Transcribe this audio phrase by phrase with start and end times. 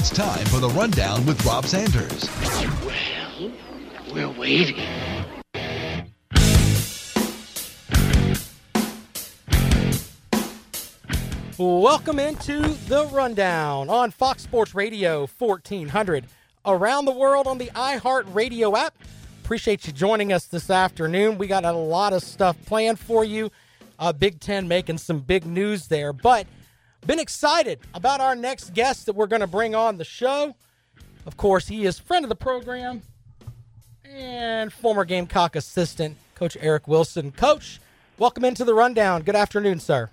[0.00, 2.30] It's time for the rundown with Rob Sanders.
[2.86, 3.50] Well,
[4.14, 4.76] we're waiting.
[11.58, 16.26] Welcome into the rundown on Fox Sports Radio 1400
[16.64, 18.94] around the world on the iHeart Radio app.
[19.42, 21.38] Appreciate you joining us this afternoon.
[21.38, 23.50] We got a lot of stuff planned for you.
[23.98, 26.46] Uh, Big Ten making some big news there, but
[27.08, 30.54] been excited about our next guest that we're going to bring on the show.
[31.24, 33.00] Of course, he is friend of the program
[34.04, 37.32] and former Gamecock assistant, Coach Eric Wilson.
[37.32, 37.80] Coach,
[38.18, 39.22] welcome into the rundown.
[39.22, 40.10] Good afternoon, sir.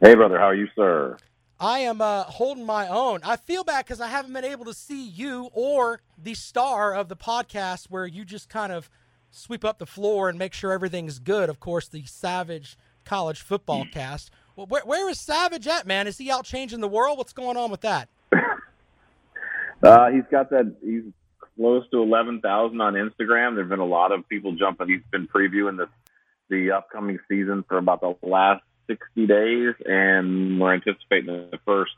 [0.00, 1.16] Hey, brother, how are you, sir?
[1.58, 3.18] I am uh, holding my own.
[3.24, 7.08] I feel bad because I haven't been able to see you or the star of
[7.08, 8.88] the podcast where you just kind of
[9.32, 11.48] sweep up the floor and make sure everything's good.
[11.48, 14.30] Of course, the Savage College Football Cast.
[14.56, 16.06] Well, where, where is Savage at, man?
[16.06, 17.18] Is he out changing the world?
[17.18, 18.08] What's going on with that?
[19.84, 20.76] Uh, he's got that.
[20.80, 21.02] He's
[21.56, 23.56] close to eleven thousand on Instagram.
[23.56, 24.88] There've been a lot of people jumping.
[24.88, 25.88] He's been previewing the
[26.48, 31.96] the upcoming season for about the last sixty days, and we're anticipating the first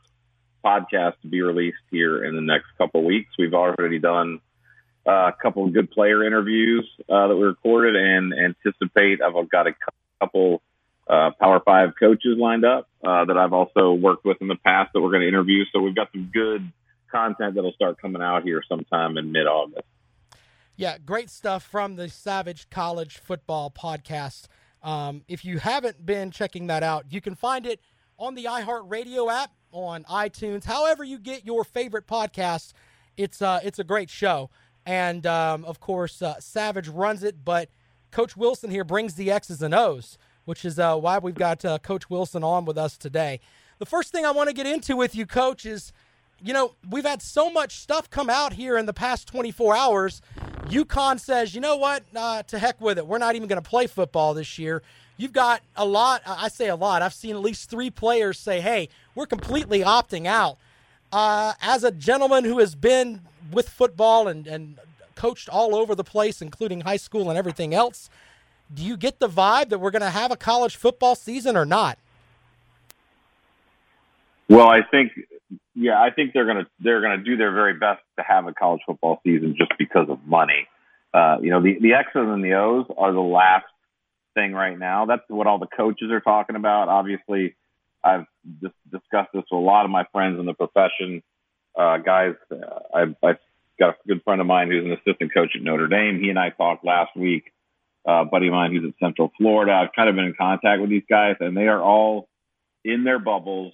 [0.65, 3.29] podcast to be released here in the next couple of weeks.
[3.37, 4.39] We've already done
[5.07, 9.21] uh, a couple of good player interviews uh, that we recorded, and anticipate.
[9.21, 9.75] I've got a
[10.19, 10.63] couple
[11.07, 14.91] uh, Power Five coaches lined up uh, that I've also worked with in the past
[14.93, 15.63] that we're going to interview.
[15.71, 16.71] So we've got some good
[17.11, 19.87] content that'll start coming out here sometime in mid August.
[20.75, 24.47] Yeah, great stuff from the Savage College Football Podcast.
[24.83, 27.79] Um, if you haven't been checking that out, you can find it
[28.19, 32.73] on the iHeartRadio app, on iTunes, however you get your favorite podcasts.
[33.17, 34.49] It's uh, it's a great show,
[34.85, 37.69] and um, of course, uh, Savage runs it, but
[38.11, 41.77] Coach Wilson here brings the X's and O's, which is uh, why we've got uh,
[41.79, 43.39] Coach Wilson on with us today.
[43.79, 45.91] The first thing I want to get into with you, Coach, is
[46.43, 50.21] you know, we've had so much stuff come out here in the past 24 hours.
[50.65, 53.07] UConn says, you know what, uh, to heck with it.
[53.07, 54.81] We're not even going to play football this year.
[55.17, 57.01] You've got a lot, I say a lot.
[57.01, 60.57] I've seen at least three players say, hey, we're completely opting out.
[61.11, 64.77] Uh, as a gentleman who has been with football and, and
[65.15, 68.09] coached all over the place, including high school and everything else,
[68.73, 71.65] do you get the vibe that we're going to have a college football season or
[71.65, 71.97] not?
[74.49, 75.11] Well, I think
[75.73, 78.81] yeah, I think they're gonna they're gonna do their very best to have a college
[78.85, 80.67] football season just because of money.
[81.13, 83.65] Uh, you know, the the X's and the O's are the last
[84.35, 85.05] thing right now.
[85.05, 86.89] That's what all the coaches are talking about.
[86.89, 87.55] Obviously,
[88.03, 88.25] I've
[88.61, 91.23] just discussed this with a lot of my friends in the profession.
[91.75, 93.39] Uh, guys, uh, I've, I've
[93.79, 96.19] got a good friend of mine who's an assistant coach at Notre Dame.
[96.21, 97.51] He and I talked last week.
[98.05, 99.71] Uh, buddy of mine who's at Central Florida.
[99.71, 102.29] I've kind of been in contact with these guys, and they are all
[102.83, 103.73] in their bubbles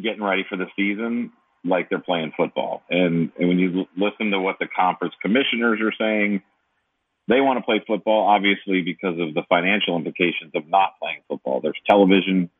[0.00, 1.32] getting ready for the season
[1.64, 2.82] like they're playing football.
[2.90, 6.42] And, and when you listen to what the conference commissioners are saying,
[7.28, 11.60] they want to play football, obviously, because of the financial implications of not playing football.
[11.60, 12.50] There's television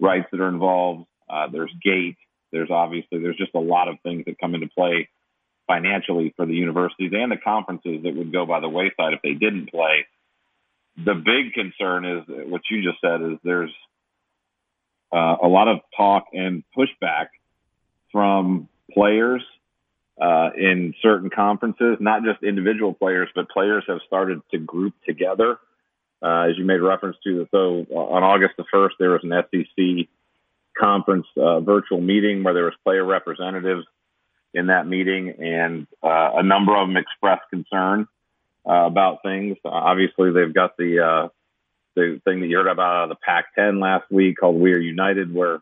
[0.00, 1.06] rights that are involved.
[1.28, 2.16] Uh, there's gate.
[2.52, 5.08] There's obviously there's just a lot of things that come into play
[5.66, 9.32] financially for the universities and the conferences that would go by the wayside if they
[9.32, 10.06] didn't play.
[10.96, 13.72] The big concern is what you just said is there's
[15.12, 17.28] uh, a lot of talk and pushback
[18.12, 19.42] from players
[20.20, 25.58] uh, in certain conferences, not just individual players, but players have started to group together.
[26.22, 30.08] Uh, as you made reference to, so on August the 1st, there was an SEC
[30.78, 33.84] conference uh, virtual meeting where there was player representatives
[34.54, 38.06] in that meeting, and uh, a number of them expressed concern
[38.68, 39.56] uh, about things.
[39.64, 41.30] obviously, they've got the
[41.94, 44.78] the thing that you heard about out of the Pac-10 last week called We Are
[44.78, 45.60] United, where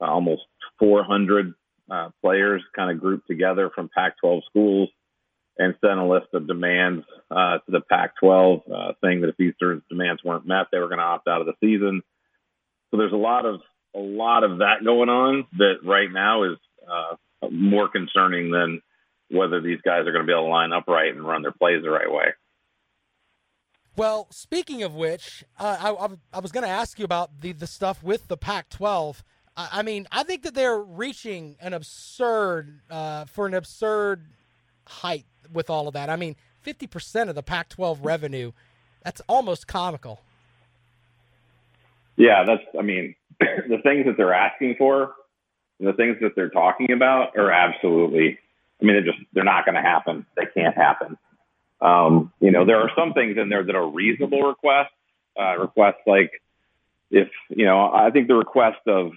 [0.00, 0.42] uh, almost
[0.78, 1.54] 400
[1.90, 4.88] uh, players kind of grouped together from Pac-12 schools
[5.56, 9.54] and sent a list of demands uh, to the Pac-12, uh, saying that if these
[9.88, 12.02] demands weren't met, they were going to opt out of the season.
[12.90, 13.60] So there's a lot of
[13.94, 16.58] a lot of that going on that right now is
[16.88, 17.16] uh,
[17.50, 18.82] more concerning than
[19.30, 21.52] whether these guys are going to be able to line up right and run their
[21.52, 22.32] plays the right way.
[23.96, 27.66] Well, speaking of which, uh, I, I, was going to ask you about the, the
[27.66, 29.24] stuff with the Pac 12.
[29.56, 34.26] I, I mean, I think that they're reaching an absurd, uh, for an absurd
[34.86, 36.10] height with all of that.
[36.10, 38.52] I mean, 50% of the Pac 12 revenue,
[39.02, 40.20] that's almost comical.
[42.16, 45.14] Yeah, that's, I mean, the things that they're asking for,
[45.80, 48.38] the things that they're talking about are absolutely,
[48.80, 50.26] I mean, they're just, they're not going to happen.
[50.36, 51.16] They can't happen.
[51.80, 54.92] Um, you know, there are some things in there that are reasonable requests,
[55.40, 56.42] uh, requests like
[57.10, 59.12] if, you know, I think the request of,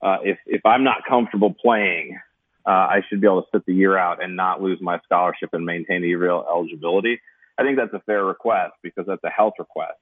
[0.00, 2.18] uh, if, if I'm not comfortable playing,
[2.64, 5.50] uh, I should be able to sit the year out and not lose my scholarship
[5.52, 7.20] and maintain the real eligibility.
[7.58, 9.98] I think that's a fair request because that's a health request.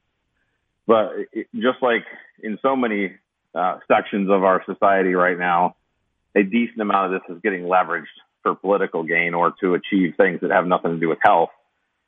[0.87, 2.05] But it, just like
[2.43, 3.15] in so many
[3.55, 5.77] uh, sections of our society right now,
[6.39, 8.05] a decent amount of this is getting leveraged
[8.43, 11.51] for political gain or to achieve things that have nothing to do with health.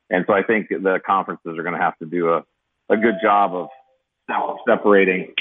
[0.09, 2.45] And so I think the conferences are going to have to do a,
[2.89, 3.69] a good job of
[4.67, 5.35] separating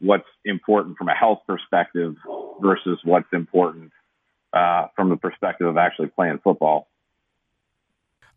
[0.00, 2.16] what's important from a health perspective
[2.60, 3.92] versus what's important
[4.52, 6.88] uh, from the perspective of actually playing football.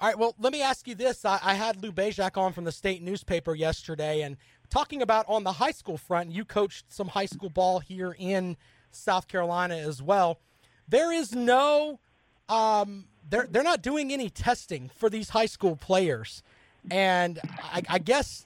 [0.02, 0.18] All right.
[0.18, 1.26] Well, let me ask you this.
[1.26, 4.38] I, I had Lou Bezjak on from the state newspaper yesterday, and
[4.70, 8.56] talking about on the high school front, you coached some high school ball here in
[8.92, 10.40] South Carolina as well.
[10.88, 12.00] There is no,
[12.48, 16.42] um, they're they're not doing any testing for these high school players,
[16.90, 18.46] and I, I guess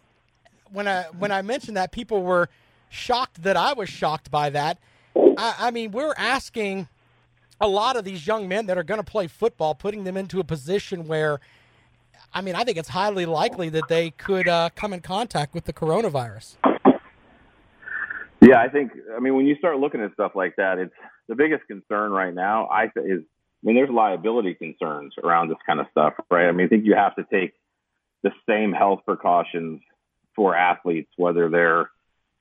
[0.71, 2.49] when I when I mentioned that, people were
[2.89, 4.77] shocked that I was shocked by that.
[5.15, 6.87] I, I mean, we're asking
[7.61, 10.39] a lot of these young men that are going to play football, putting them into
[10.39, 11.39] a position where,
[12.33, 15.65] I mean, I think it's highly likely that they could uh, come in contact with
[15.65, 16.55] the coronavirus.
[18.53, 18.91] Yeah, I think.
[19.15, 20.93] I mean, when you start looking at stuff like that, it's
[21.27, 22.69] the biggest concern right now.
[22.71, 23.23] I th- is.
[23.23, 26.47] I mean, there's liability concerns around this kind of stuff, right?
[26.49, 27.53] I mean, I think you have to take
[28.21, 29.81] the same health precautions
[30.35, 31.89] for athletes, whether they're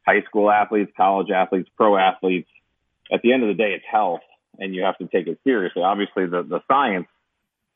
[0.06, 2.48] high school athletes, college athletes, pro athletes.
[3.12, 4.22] At the end of the day, it's health,
[4.58, 5.82] and you have to take it seriously.
[5.82, 7.06] Obviously, the, the science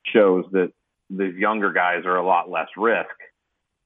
[0.04, 0.72] shows that
[1.10, 3.14] these younger guys are a lot less risk.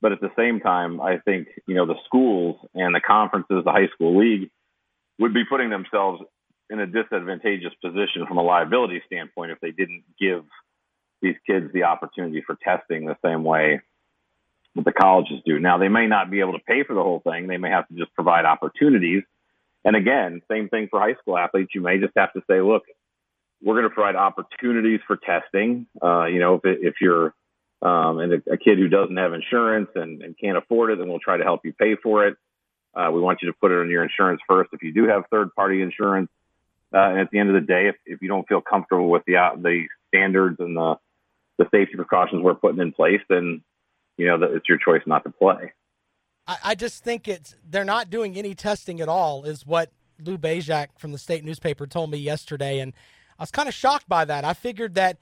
[0.02, 3.72] But at the same time, I think, you know, the schools and the conferences, the
[3.72, 4.50] high school league
[5.18, 6.22] would be putting themselves
[6.70, 10.44] in a disadvantageous position from a liability standpoint if they didn't give
[11.20, 13.80] these kids the opportunity for testing the same way
[14.74, 15.58] that the colleges do.
[15.58, 17.46] Now, they may not be able to pay for the whole thing.
[17.46, 19.24] They may have to just provide opportunities.
[19.84, 21.74] And again, same thing for high school athletes.
[21.74, 22.84] You may just have to say, look,
[23.62, 25.86] we're going to provide opportunities for testing.
[26.02, 27.34] Uh, you know, if, if you're
[27.82, 31.08] um, and a, a, kid who doesn't have insurance and, and, can't afford it, then
[31.08, 32.36] we'll try to help you pay for it.
[32.94, 35.24] Uh, we want you to put it on your insurance first if you do have
[35.30, 36.28] third party insurance.
[36.92, 39.22] Uh, and at the end of the day, if, if you don't feel comfortable with
[39.24, 40.96] the uh, the standards and the
[41.56, 43.62] the safety precautions we're putting in place, then
[44.16, 45.72] you know it's your choice not to play.
[46.48, 50.36] I, I just think it's they're not doing any testing at all, is what Lou
[50.36, 52.92] Bezjak from the state newspaper told me yesterday, and
[53.38, 54.44] I was kind of shocked by that.
[54.44, 55.18] I figured that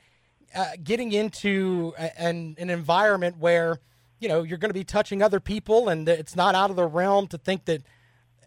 [0.55, 3.81] uh, getting into a, an an environment where
[4.19, 6.87] you know you're going to be touching other people, and it's not out of the
[6.87, 7.83] realm to think that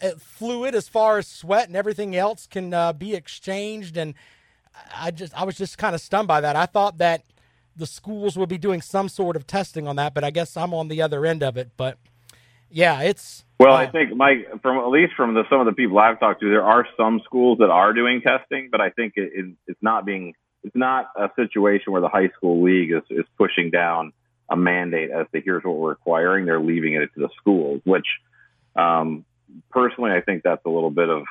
[0.02, 3.98] uh, fluid as far as sweat and everything else can uh, be exchanged.
[3.98, 4.14] And
[4.96, 6.56] I just I was just kind of stunned by that.
[6.56, 7.24] I thought that
[7.76, 10.74] the schools would be doing some sort of testing on that, but I guess I'm
[10.74, 11.72] on the other end of it.
[11.78, 11.98] But
[12.70, 16.00] yeah, it's well, I think Mike, from at least from the, some of the people
[16.00, 19.32] I've talked to, there are some schools that are doing testing, but I think it,
[19.36, 23.26] it, it's not being it's not a situation where the high school league is, is
[23.38, 24.14] pushing down
[24.50, 26.46] a mandate as to here's what we're requiring.
[26.46, 28.06] They're leaving it to the schools, which
[28.76, 29.26] um,
[29.70, 31.24] personally, I think that's a little bit of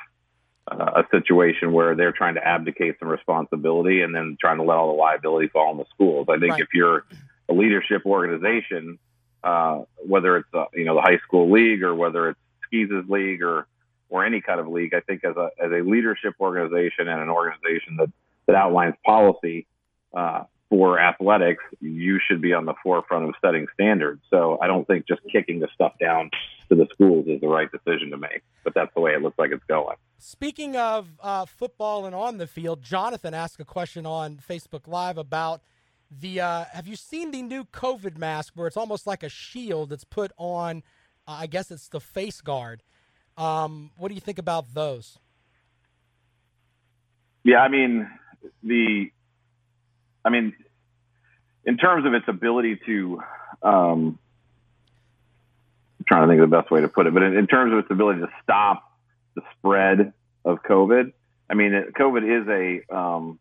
[0.69, 4.77] uh, a situation where they're trying to abdicate some responsibility and then trying to let
[4.77, 6.27] all the liability fall on the schools.
[6.29, 6.61] I think right.
[6.61, 7.05] if you're
[7.49, 8.99] a leadership organization,
[9.43, 13.41] uh, whether it's uh, you know the high school league or whether it's Skeez's league
[13.41, 13.67] or
[14.09, 17.29] or any kind of league, I think as a as a leadership organization and an
[17.29, 18.11] organization that
[18.51, 19.67] that outlines policy
[20.13, 24.21] uh, for athletics, you should be on the forefront of setting standards.
[24.29, 26.29] So I don't think just kicking the stuff down
[26.69, 28.41] to the schools is the right decision to make.
[28.63, 29.97] But that's the way it looks like it's going.
[30.17, 35.17] Speaking of uh, football and on the field, Jonathan asked a question on Facebook Live
[35.17, 35.61] about
[36.09, 36.41] the.
[36.41, 40.03] Uh, have you seen the new COVID mask where it's almost like a shield that's
[40.03, 40.83] put on?
[41.27, 42.83] Uh, I guess it's the face guard.
[43.37, 45.17] Um, what do you think about those?
[47.43, 48.07] Yeah, I mean,
[48.63, 49.11] the,
[50.23, 50.53] I mean,
[51.65, 53.21] in terms of its ability to,
[53.61, 54.19] um,
[55.99, 57.73] I'm trying to think of the best way to put it, but in, in terms
[57.73, 58.83] of its ability to stop
[59.35, 61.13] the spread of COVID,
[61.49, 63.39] I mean, it, COVID is a, um,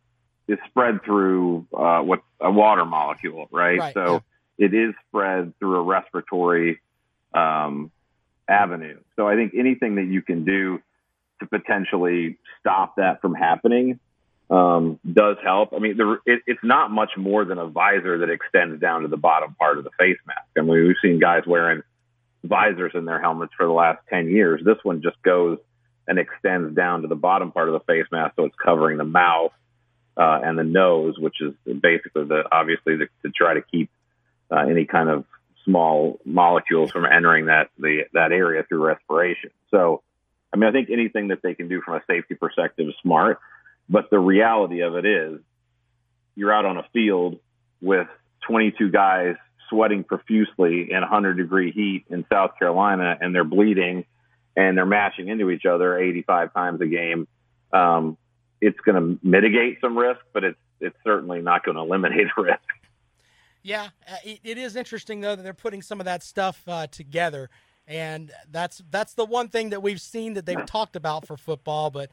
[0.49, 3.79] is spread through uh, what a water molecule, right?
[3.79, 4.23] right so
[4.59, 6.81] it is spread through a respiratory
[7.35, 7.91] um,
[8.49, 8.99] avenue.
[9.17, 10.83] So I think anything that you can do
[11.41, 13.99] to potentially stop that from happening
[14.51, 15.73] um, does help.
[15.75, 19.09] I mean, the, it, it's not much more than a visor that extends down to
[19.09, 20.47] the bottom part of the face mask.
[20.59, 21.83] I mean, we've seen guys wearing
[22.43, 24.61] visors in their helmets for the last 10 years.
[24.65, 25.59] This one just goes
[26.09, 29.05] and extends down to the bottom part of the face mask, so it's covering the
[29.05, 29.53] mouth
[30.17, 33.91] uh, and the nose, which is basically the obviously the, to try to keep
[34.51, 35.25] uh, any kind of
[35.65, 39.51] small molecules from entering that the that area through respiration.
[39.71, 40.03] So,
[40.53, 43.39] I mean, I think anything that they can do from a safety perspective is smart.
[43.91, 45.41] But the reality of it is,
[46.37, 47.41] you're out on a field
[47.83, 48.07] with
[48.47, 49.35] 22 guys
[49.69, 54.07] sweating profusely in 100 degree heat in South Carolina, and they're bleeding
[54.57, 57.27] and they're mashing into each other 85 times a game.
[57.73, 58.17] Um,
[58.61, 62.61] it's going to mitigate some risk, but it's it's certainly not going to eliminate risk.
[63.63, 66.87] Yeah, uh, it, it is interesting though that they're putting some of that stuff uh,
[66.87, 67.51] together,
[67.87, 71.91] and that's that's the one thing that we've seen that they've talked about for football.
[71.91, 72.11] But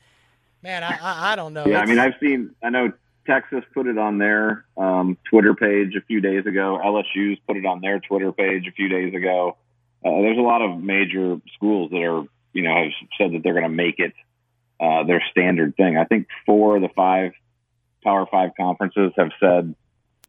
[0.63, 1.65] man, I I, I don't know.
[1.65, 2.55] Yeah, It's- I mean, I've seen.
[2.63, 2.91] I know
[3.25, 6.79] Texas put it on their um, Twitter page a few days ago.
[6.83, 9.57] LSU's put it on their Twitter page a few days ago.
[10.03, 12.23] Uh, there's a lot of major schools that are,
[12.53, 14.13] you know, have said that they're going to make it
[14.79, 15.97] uh, their standard thing.
[15.97, 17.33] I think four of the five
[18.03, 19.75] Power Five conferences have said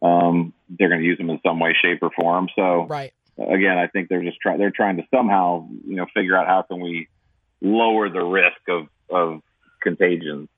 [0.02, 2.48] um, they're going to use them in some way, shape, or form.
[2.56, 3.12] So right.
[3.38, 4.58] again, I think they're just trying.
[4.58, 7.08] They're trying to somehow, you know, figure out how can we
[7.60, 9.42] lower the risk of of
[9.80, 10.48] contagion.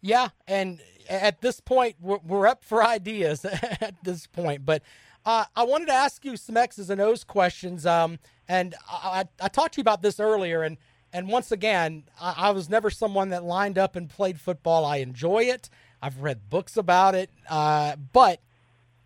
[0.00, 3.44] Yeah, and at this point, we're, we're up for ideas
[3.80, 4.64] at this point.
[4.64, 4.82] But
[5.26, 7.84] uh, I wanted to ask you some X's and O's questions.
[7.84, 8.18] Um,
[8.48, 10.78] and I, I, I talked to you about this earlier, and
[11.12, 14.84] and once again, I, I was never someone that lined up and played football.
[14.84, 15.68] I enjoy it.
[16.00, 18.40] I've read books about it, uh, but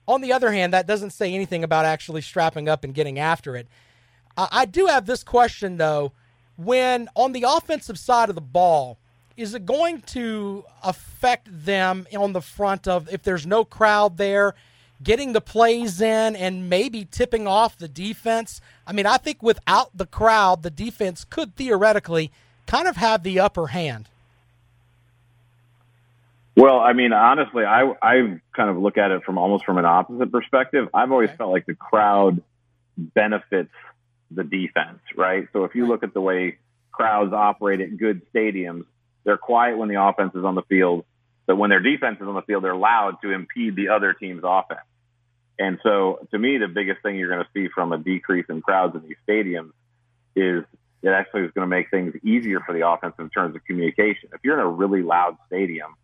[0.06, 3.56] on the other hand, that doesn't say anything about actually strapping up and getting after
[3.56, 3.66] it.
[4.36, 6.12] I, I do have this question though:
[6.56, 8.98] when on the offensive side of the ball
[9.36, 14.54] is it going to affect them on the front of if there's no crowd there,
[15.02, 18.60] getting the plays in and maybe tipping off the defense?
[18.86, 22.30] I mean, I think without the crowd, the defense could theoretically
[22.66, 24.08] kind of have the upper hand.
[26.56, 29.84] Well, I mean, honestly, I I kind of look at it from almost from an
[29.84, 30.88] opposite perspective.
[30.94, 32.40] I've always felt like the crowd
[32.96, 33.72] benefits
[34.30, 35.48] the defense, right?
[35.52, 36.58] So if you look at the way
[36.92, 38.84] crowds operate at good stadiums,
[39.25, 41.04] they're quiet when the offense is on the field,
[41.47, 44.43] but when their defense is on the field, they're loud to impede the other team's
[44.45, 44.81] offense.
[45.59, 48.61] And so, to me, the biggest thing you're going to see from a decrease in
[48.61, 49.73] crowds in these stadiums
[50.35, 50.64] is
[51.02, 54.31] it actually is going to make things easier for the offense in terms of communication.
[54.33, 55.95] If you're in a really loud stadium,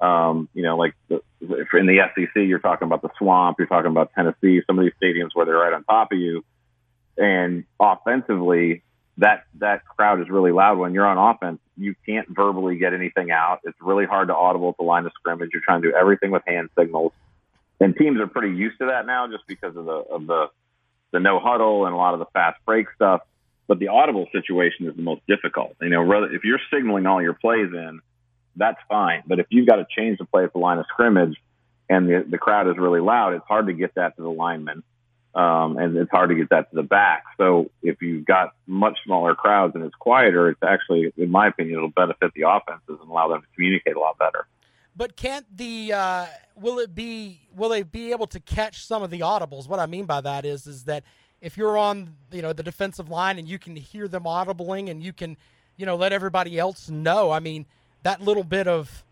[0.00, 3.68] um, you know, like the, if in the SEC, you're talking about the swamp, you're
[3.68, 6.44] talking about Tennessee, some of these stadiums where they're right on top of you.
[7.16, 8.82] And offensively,
[9.20, 10.78] that that crowd is really loud.
[10.78, 13.60] When you're on offense, you can't verbally get anything out.
[13.64, 15.50] It's really hard to audible at the line of scrimmage.
[15.52, 17.12] You're trying to do everything with hand signals,
[17.80, 20.50] and teams are pretty used to that now, just because of the of the
[21.12, 23.20] the no huddle and a lot of the fast break stuff.
[23.66, 25.76] But the audible situation is the most difficult.
[25.80, 28.00] You know, rather if you're signaling all your plays in,
[28.56, 29.22] that's fine.
[29.26, 31.36] But if you've got to change the play at the line of scrimmage
[31.88, 34.82] and the, the crowd is really loud, it's hard to get that to the linemen.
[35.34, 37.22] Um, and it's hard to get that to the back.
[37.38, 41.76] So if you've got much smaller crowds and it's quieter, it's actually, in my opinion,
[41.76, 44.46] it'll benefit the offenses and allow them to communicate a lot better.
[44.96, 49.10] But can't the uh, will it be will they be able to catch some of
[49.10, 49.68] the audibles?
[49.68, 51.04] What I mean by that is is that
[51.40, 55.02] if you're on you know the defensive line and you can hear them audibling and
[55.02, 55.36] you can
[55.76, 57.30] you know let everybody else know.
[57.30, 57.66] I mean
[58.02, 59.04] that little bit of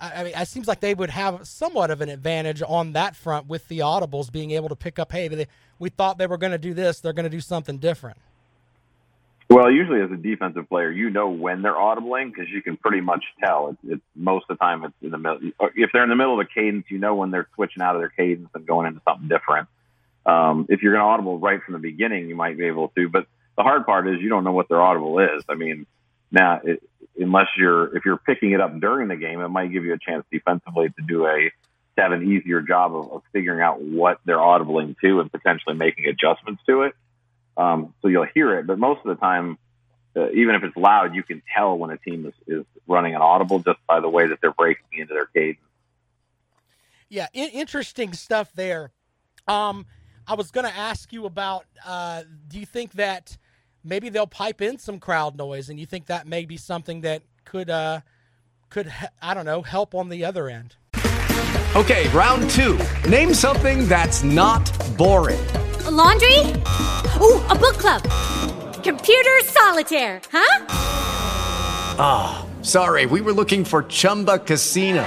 [0.00, 3.48] I mean it seems like they would have somewhat of an advantage on that front
[3.48, 5.12] with the audibles being able to pick up.
[5.12, 5.46] Hey, they,
[5.78, 7.00] we thought they were going to do this.
[7.00, 8.18] They're going to do something different.
[9.50, 13.00] Well, usually as a defensive player, you know when they're audibling because you can pretty
[13.00, 13.68] much tell.
[13.68, 15.38] It's, it's most of the time it's in the middle.
[15.74, 18.02] If they're in the middle of a cadence, you know when they're switching out of
[18.02, 19.68] their cadence and going into something different.
[20.26, 23.08] Um, if you're going to audible right from the beginning, you might be able to.
[23.08, 23.26] But
[23.56, 25.42] the hard part is you don't know what their audible is.
[25.48, 25.86] I mean,
[26.30, 26.82] now it,
[27.18, 29.98] unless you're if you're picking it up during the game, it might give you a
[29.98, 31.50] chance defensively to do a
[31.96, 35.74] to have an easier job of, of figuring out what they're audibling to and potentially
[35.74, 36.94] making adjustments to it.
[37.56, 39.58] Um, so you'll hear it, but most of the time,
[40.16, 43.20] uh, even if it's loud, you can tell when a team is, is running an
[43.20, 45.58] audible just by the way that they're breaking into their cadence.
[47.08, 48.92] Yeah, interesting stuff there.
[49.48, 49.86] Um,
[50.26, 51.64] I was going to ask you about.
[51.84, 53.38] Uh, do you think that
[53.88, 57.22] maybe they'll pipe in some crowd noise, and you think that may be something that
[57.44, 58.00] could uh,
[58.70, 58.92] could
[59.22, 60.76] I don't know help on the other end?
[61.76, 62.78] Okay, round two.
[63.08, 64.64] Name something that's not
[64.96, 65.44] boring.
[65.84, 66.38] A laundry?
[67.20, 68.02] Ooh, a book club.
[68.82, 70.66] Computer solitaire, huh?
[72.00, 75.06] Ah, oh, sorry, we were looking for Chumba Casino.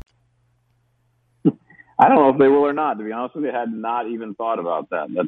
[2.01, 2.97] I don't know if they will or not.
[2.97, 5.13] To be honest with you, I had not even thought about that.
[5.13, 5.27] That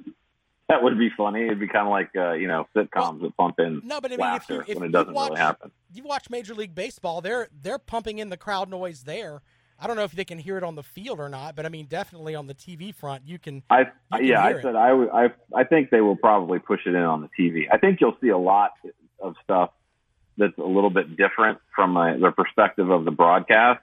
[0.70, 1.46] that would be funny.
[1.46, 4.16] It'd be kind of like uh, you know sitcoms that pump in no, but I
[4.16, 5.72] mean, laughter if you, if when it doesn't watch, really happen.
[5.94, 9.44] You watch Major League Baseball; they're they're pumping in the crowd noise there.
[9.80, 11.70] I don't know if they can hear it on the field or not, but I
[11.70, 13.62] mean, definitely on the TV front, you can.
[13.70, 16.82] I you can yeah, I said I, w- I I think they will probably push
[16.88, 17.66] it in on the TV.
[17.72, 18.72] I think you'll see a lot
[19.20, 19.72] of stuff
[20.38, 23.82] that's a little bit different from a, the perspective of the broadcast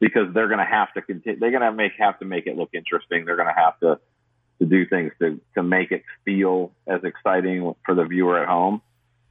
[0.00, 1.38] because they're going to have to continue.
[1.38, 3.24] They're going to make have to make it look interesting.
[3.24, 4.00] They're going to have to
[4.58, 8.82] to do things to to make it feel as exciting for the viewer at home.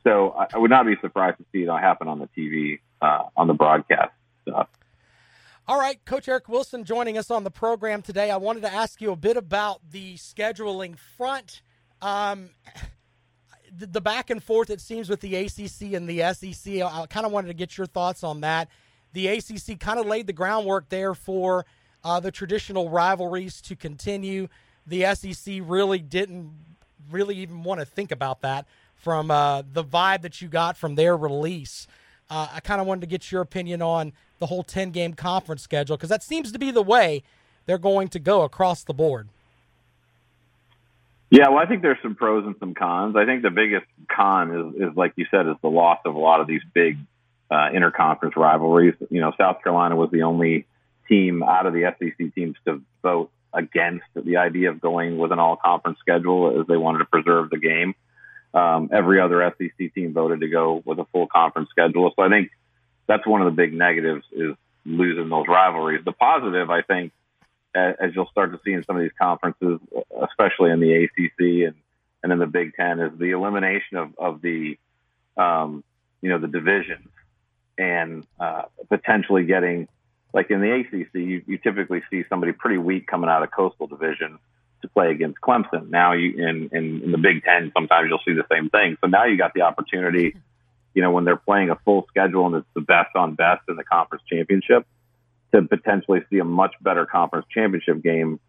[0.04, 3.30] So I, I would not be surprised to see it happen on the TV uh,
[3.36, 4.12] on the broadcast
[4.44, 4.68] stuff.
[5.68, 8.32] All right, Coach Eric Wilson joining us on the program today.
[8.32, 11.62] I wanted to ask you a bit about the scheduling front.
[12.02, 12.50] Um,
[13.78, 16.82] the, the back and forth it seems with the ACC and the SEC.
[16.82, 18.70] I, I kind of wanted to get your thoughts on that.
[19.14, 21.66] The ACC kind of laid the groundwork there for
[22.04, 24.48] uh, the traditional rivalries to continue.
[24.86, 26.52] The SEC really didn't
[27.12, 30.96] really even want to think about that from uh, the vibe that you got from
[30.96, 31.88] their release.
[32.30, 35.64] Uh, I kind of wanted to get your opinion on the whole 10 game conference
[35.64, 37.24] schedule because that seems to be the way
[37.66, 39.30] they're going to go across the board.
[41.32, 43.16] Yeah, well, I think there's some pros and some cons.
[43.16, 46.20] I think the biggest con is, is like you said, is the loss of a
[46.20, 46.98] lot of these big
[47.52, 48.96] uh, interconference rivalries.
[49.10, 50.66] You know, South Carolina was the only
[51.08, 55.40] team out of the SEC teams to vote against the idea of going with an
[55.40, 57.96] all-conference schedule, as they wanted to preserve the game.
[58.54, 62.12] Um, every other SEC team voted to go with a full conference schedule.
[62.16, 62.52] So I think
[63.08, 66.06] that's one of the big negatives is losing those rivalries.
[66.06, 67.12] The positive, I think,
[67.76, 69.80] as you'll start to see in some of these conferences,
[70.22, 71.76] especially in the ACC and,
[72.24, 74.78] and in the Big Ten, is the elimination of, of the,
[75.38, 75.84] um,
[76.22, 77.08] you know, the divisions
[77.80, 79.88] and uh, potentially getting,
[80.34, 83.88] like in the ACC, you, you typically see somebody pretty weak coming out of Coastal
[83.88, 84.38] Division
[84.82, 85.90] to play against Clemson.
[85.90, 88.98] Now you in, in, in the Big Ten, sometimes you'll see the same thing.
[89.02, 90.36] So now you got the opportunity,
[90.94, 93.78] you know, when they're playing a full schedule and it's the best on best in
[93.78, 94.86] the conference championship,
[95.54, 98.40] to potentially see a much better conference championship game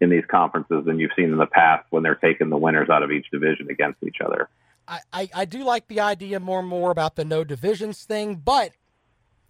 [0.00, 3.02] in these conferences than you've seen in the past when they're taking the winners out
[3.02, 4.48] of each division against each other.
[4.88, 8.70] I, I, do like the idea more and more about the no divisions thing, but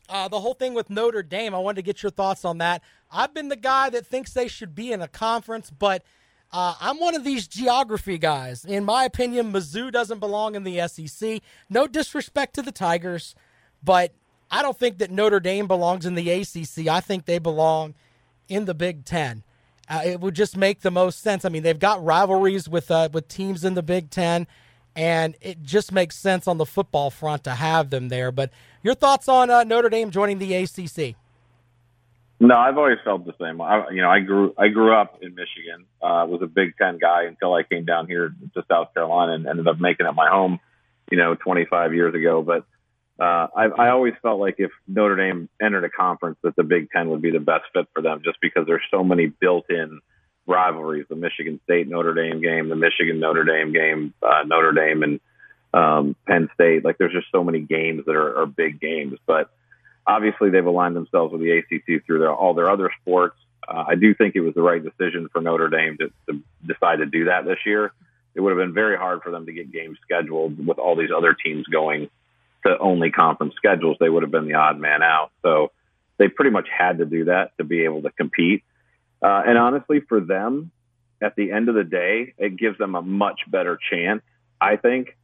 [0.09, 2.83] uh, the whole thing with Notre Dame, I wanted to get your thoughts on that.
[3.11, 6.03] I've been the guy that thinks they should be in a conference, but
[6.53, 8.65] uh, I'm one of these geography guys.
[8.65, 11.43] In my opinion, Mizzou doesn't belong in the SEC.
[11.69, 13.35] No disrespect to the Tigers,
[13.83, 14.13] but
[14.51, 16.87] I don't think that Notre Dame belongs in the ACC.
[16.89, 17.95] I think they belong
[18.49, 19.43] in the Big Ten.
[19.89, 21.45] Uh, it would just make the most sense.
[21.45, 24.47] I mean, they've got rivalries with uh, with teams in the Big Ten,
[24.97, 28.33] and it just makes sense on the football front to have them there.
[28.33, 28.51] But
[28.83, 31.15] your thoughts on uh, Notre Dame joining the ACC?
[32.41, 33.61] No, I've always felt the same.
[33.61, 35.87] I, you know, I grew I grew up in Michigan.
[36.03, 39.47] Uh, was a Big Ten guy until I came down here to South Carolina and
[39.47, 40.61] ended up making it my home.
[41.11, 42.43] You know, 25 years ago.
[42.43, 42.65] But
[43.19, 46.91] uh, I, I always felt like if Notre Dame entered a conference, that the Big
[46.91, 50.01] Ten would be the best fit for them, just because there's so many built-in
[50.47, 55.03] rivalries: the Michigan State Notre Dame game, the Michigan Notre Dame game, uh, Notre Dame
[55.03, 55.21] and
[55.75, 56.85] um, Penn State.
[56.85, 59.19] Like, there's just so many games that are, are big games.
[59.27, 59.51] But
[60.07, 63.37] obviously, they've aligned themselves with the ACC through their, all their other sports.
[63.67, 66.97] Uh, I do think it was the right decision for Notre Dame to, to decide
[66.97, 67.93] to do that this year.
[68.35, 71.11] It would have been very hard for them to get games scheduled with all these
[71.15, 72.11] other teams going
[72.67, 73.97] to only conference schedules.
[73.99, 75.31] They would have been the odd man out.
[75.43, 75.73] So
[76.19, 78.63] they pretty much had to do that to be able to compete.
[79.23, 80.71] Uh, and honestly, for them,
[81.21, 84.23] at the end of the day, it gives them a much better chance,
[84.61, 85.17] I think,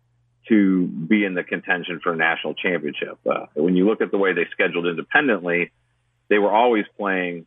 [0.48, 3.18] to be in the contention for a national championship.
[3.28, 5.70] Uh, when you look at the way they scheduled independently,
[6.28, 7.46] they were always playing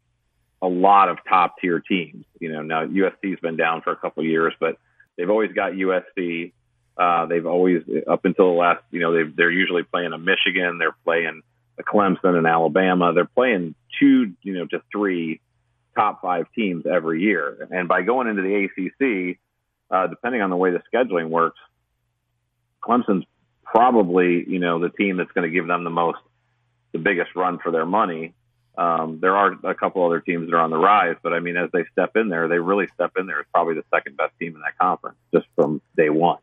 [0.61, 2.25] a lot of top tier teams.
[2.39, 4.77] You know, now USC's been down for a couple of years, but
[5.17, 6.53] they've always got USC.
[6.97, 10.77] Uh, they've always up until the last, you know, they they're usually playing a Michigan,
[10.77, 11.41] they're playing
[11.77, 13.11] a Clemson and Alabama.
[13.13, 15.41] They're playing two, you know, to three
[15.95, 17.67] top five teams every year.
[17.71, 19.37] And by going into the ACC,
[19.89, 21.59] uh, depending on the way the scheduling works,
[22.83, 23.25] Clemson's
[23.63, 26.19] probably, you know, the team that's going to give them the most,
[26.91, 28.33] the biggest run for their money.
[28.77, 31.55] Um, there are a couple other teams that are on the rise, but I mean,
[31.55, 34.33] as they step in there, they really step in there as probably the second best
[34.37, 36.39] team in that conference just from day one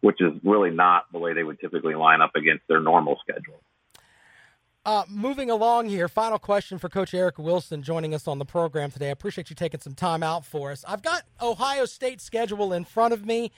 [0.00, 3.60] which is really not the way they would typically line up against their normal schedule.
[4.84, 8.90] Uh, moving along here, final question for Coach Eric Wilson joining us on the program
[8.90, 9.08] today.
[9.08, 10.84] I appreciate you taking some time out for us.
[10.88, 13.52] I've got Ohio State schedule in front of me,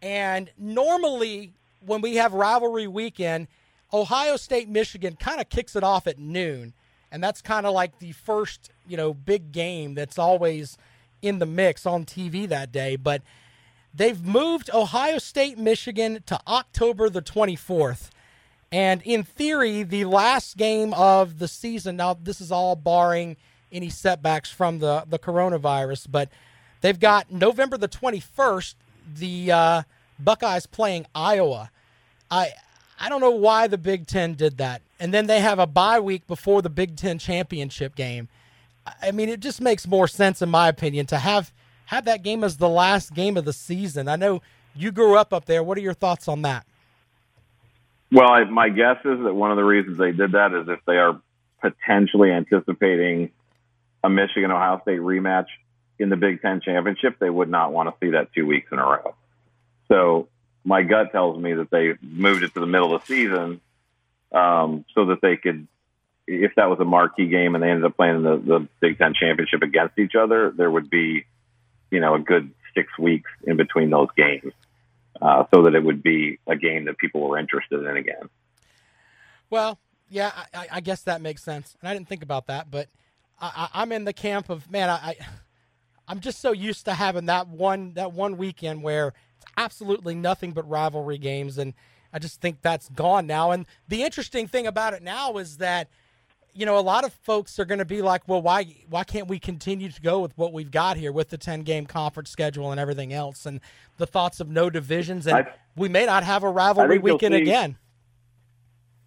[0.00, 1.54] and normally
[1.84, 3.48] when we have rivalry weekend,
[3.92, 6.72] Ohio State Michigan kind of kicks it off at noon,
[7.10, 10.78] and that's kind of like the first you know big game that's always
[11.20, 12.94] in the mix on TV that day.
[12.94, 13.22] But
[13.92, 18.10] They've moved Ohio State, Michigan to October the 24th.
[18.72, 23.36] And in theory, the last game of the season, now this is all barring
[23.72, 26.28] any setbacks from the, the coronavirus, but
[26.80, 28.74] they've got November the 21st,
[29.16, 29.82] the uh,
[30.18, 31.70] Buckeyes playing Iowa.
[32.30, 32.52] I,
[32.98, 34.82] I don't know why the Big Ten did that.
[35.00, 38.28] And then they have a bye week before the Big Ten championship game.
[39.02, 41.52] I mean, it just makes more sense, in my opinion, to have
[41.86, 44.06] have that game as the last game of the season.
[44.06, 44.42] I know
[44.76, 45.62] you grew up up there.
[45.62, 46.64] What are your thoughts on that?
[48.12, 50.80] Well, I, my guess is that one of the reasons they did that is if
[50.86, 51.20] they are
[51.60, 53.30] potentially anticipating
[54.02, 55.46] a Michigan Ohio State rematch
[55.98, 58.78] in the Big Ten championship, they would not want to see that two weeks in
[58.78, 59.14] a row.
[59.88, 60.28] So
[60.64, 63.60] my gut tells me that they moved it to the middle of the season
[64.32, 65.66] um, so that they could,
[66.26, 69.14] if that was a marquee game and they ended up playing the, the Big Ten
[69.14, 71.26] championship against each other, there would be
[71.90, 74.52] you know, a good six weeks in between those games,
[75.20, 78.28] uh, so that it would be a game that people were interested in again.
[79.48, 79.78] Well,
[80.08, 82.88] yeah, I, I guess that makes sense, and I didn't think about that, but
[83.40, 85.16] I, am in the camp of man, I,
[86.08, 90.52] I'm just so used to having that one that one weekend where it's absolutely nothing
[90.52, 91.74] but rivalry games, and
[92.12, 93.52] I just think that's gone now.
[93.52, 95.88] And the interesting thing about it now is that
[96.54, 99.28] you know, a lot of folks are going to be like, well, why why can't
[99.28, 102.70] we continue to go with what we've got here with the 10 game conference schedule
[102.70, 103.60] and everything else and
[103.96, 107.42] the thoughts of no divisions and I, we may not have a rivalry weekend see,
[107.42, 107.76] again.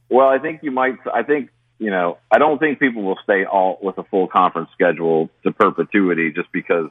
[0.10, 3.46] Well, I think you might I think, you know, I don't think people will stay
[3.46, 6.90] all with a full conference schedule to perpetuity just because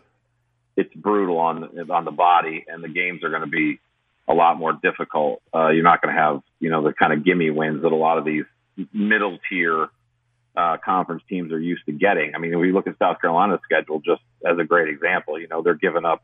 [0.76, 3.80] it's brutal on on the body and the games are going to be
[4.28, 5.42] a lot more difficult.
[5.54, 7.96] Uh, you're not going to have, you know, the kind of gimme wins that a
[7.96, 8.44] lot of these
[8.92, 9.88] middle tier
[10.56, 12.34] uh, conference teams are used to getting.
[12.34, 15.62] I mean, we look at South Carolina's schedule just as a great example, you know,
[15.62, 16.22] they're giving up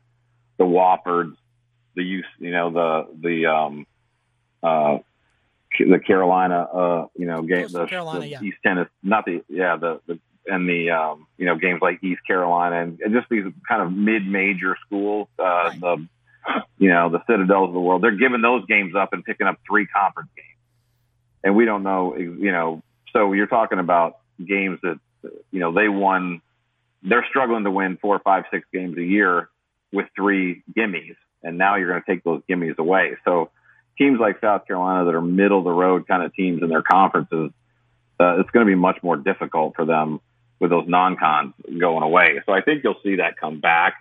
[0.58, 1.36] the Woffords,
[1.94, 3.86] the use, you know, the the um,
[4.62, 4.98] uh,
[5.78, 8.42] the Carolina, uh, you know, game, the, Carolina, the yeah.
[8.42, 12.20] East Tennessee, not the yeah, the the and the um, you know games like East
[12.26, 15.80] Carolina and, and just these kind of mid-major schools, uh, right.
[15.80, 16.08] the
[16.78, 18.02] you know the Citadels of the world.
[18.02, 20.58] They're giving those games up and picking up three conference games,
[21.44, 24.98] and we don't know, you know, so you're talking about games that
[25.50, 26.40] you know they won.
[27.02, 29.48] They're struggling to win four, five, six games a year
[29.92, 33.16] with three gimmies, and now you're going to take those gimmies away.
[33.24, 33.50] So
[33.96, 36.82] teams like South Carolina that are middle of the road kind of teams in their
[36.82, 37.52] conferences,
[38.20, 40.20] uh, it's going to be much more difficult for them
[40.60, 42.40] with those non-cons going away.
[42.46, 43.94] So I think you'll see that come back,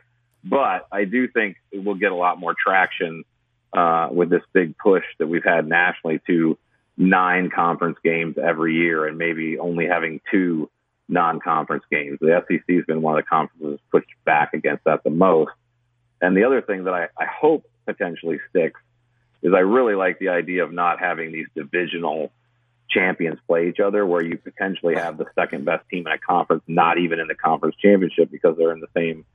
[0.44, 3.24] but I do think we'll get a lot more traction
[3.74, 6.58] uh, with this big push that we've had nationally to
[6.98, 10.70] nine conference games every year and maybe only having two
[11.08, 12.18] non-conference games.
[12.20, 15.52] The SEC has been one of the conferences pushed back against that the most.
[16.22, 18.82] And the other thing that I, I hope potentially sticks
[19.42, 22.32] is I really like the idea of not having these divisional
[22.90, 26.64] champions play each other where you potentially have the second best team in a conference
[26.68, 29.26] not even in the conference championship because they're in the same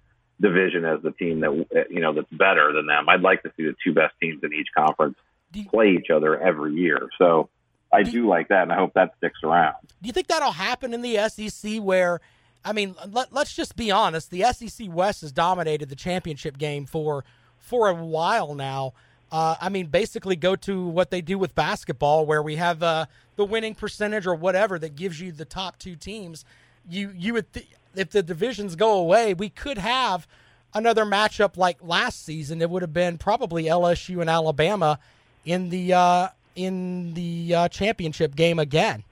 [0.40, 3.08] division as the team that you know that's better than them.
[3.08, 5.16] I'd like to see the two best teams in each conference
[5.60, 7.08] you, play each other every year.
[7.18, 7.48] So
[7.92, 9.76] I do, do like that, and I hope that sticks around.
[10.00, 12.20] Do you think that'll happen in the SEC where?
[12.64, 14.30] I mean, let, us just be honest.
[14.30, 17.24] The SEC West has dominated the championship game for
[17.58, 18.94] for a while now.
[19.30, 23.06] Uh, I mean, basically, go to what they do with basketball, where we have uh,
[23.36, 26.44] the winning percentage or whatever that gives you the top two teams.
[26.88, 30.26] You you would th- if the divisions go away, we could have
[30.74, 32.62] another matchup like last season.
[32.62, 34.98] It would have been probably LSU and Alabama
[35.44, 39.04] in the uh, in the uh, championship game again.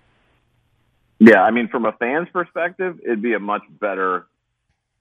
[1.18, 4.26] Yeah, I mean, from a fan's perspective, it'd be a much better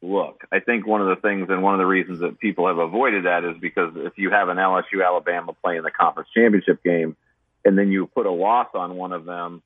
[0.02, 0.44] look.
[0.52, 3.26] I think one of the things and one of the reasons that people have avoided
[3.26, 7.15] that is because if you have an LSU Alabama play in the conference championship game
[7.63, 9.62] and then you put a loss on one of them,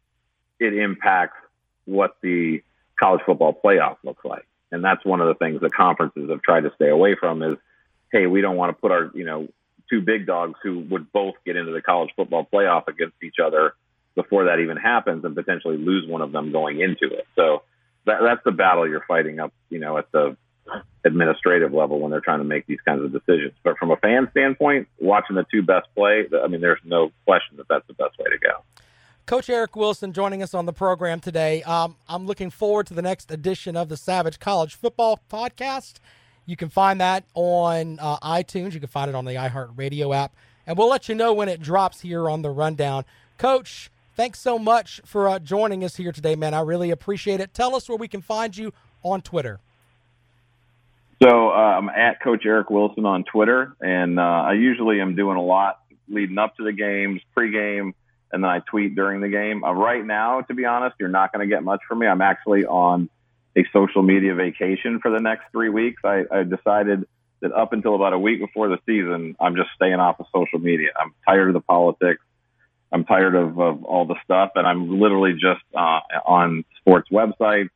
[0.59, 1.37] it impacts
[1.85, 2.61] what the
[2.99, 4.45] college football playoff looks like.
[4.71, 7.57] And that's one of the things that conferences have tried to stay away from is,
[8.11, 9.47] hey, we don't want to put our, you know,
[9.93, 13.75] two big dogs who would both get into the college football playoff against each other
[14.15, 17.27] before that even happens and potentially lose one of them going into it.
[17.35, 17.61] So
[18.05, 20.35] that, that's the battle you're fighting up, you know, at the
[21.05, 23.53] administrative level when they're trying to make these kinds of decisions.
[23.63, 27.57] But from a fan standpoint, watching the two best play, I mean, there's no question
[27.57, 28.63] that that's the best way to go.
[29.25, 31.63] Coach Eric Wilson joining us on the program today.
[31.63, 35.99] Um, I'm looking forward to the next edition of the Savage College Football Podcast.
[36.45, 38.73] You can find that on uh, iTunes.
[38.73, 40.35] You can find it on the iHeartRadio app.
[40.65, 43.05] And we'll let you know when it drops here on the rundown.
[43.37, 46.53] Coach, thanks so much for uh, joining us here today, man.
[46.53, 47.53] I really appreciate it.
[47.53, 49.59] Tell us where we can find you on Twitter.
[51.21, 55.37] So uh, I'm at Coach Eric Wilson on Twitter, and uh, I usually am doing
[55.37, 55.79] a lot
[56.09, 57.93] leading up to the games, pregame,
[58.31, 59.63] and then I tweet during the game.
[59.63, 62.07] Uh, right now, to be honest, you're not going to get much from me.
[62.07, 63.09] I'm actually on
[63.55, 66.01] a social media vacation for the next three weeks.
[66.03, 67.05] I, I decided
[67.41, 70.59] that up until about a week before the season, I'm just staying off of social
[70.59, 70.89] media.
[70.99, 72.23] I'm tired of the politics.
[72.91, 77.69] I'm tired of, of all the stuff, and I'm literally just uh, on sports websites,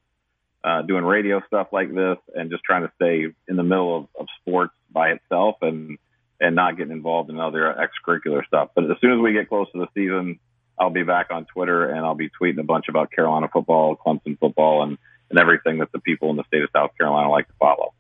[0.63, 4.07] uh, doing radio stuff like this, and just trying to stay in the middle of,
[4.19, 5.97] of sports by itself and
[6.39, 8.69] and not getting involved in other extracurricular stuff.
[8.75, 10.39] But as soon as we get close to the season,
[10.79, 14.37] I'll be back on Twitter and I'll be tweeting a bunch about Carolina football, Clemson
[14.37, 17.53] football, and and everything that the people in the state of South Carolina like to
[17.59, 17.93] follow.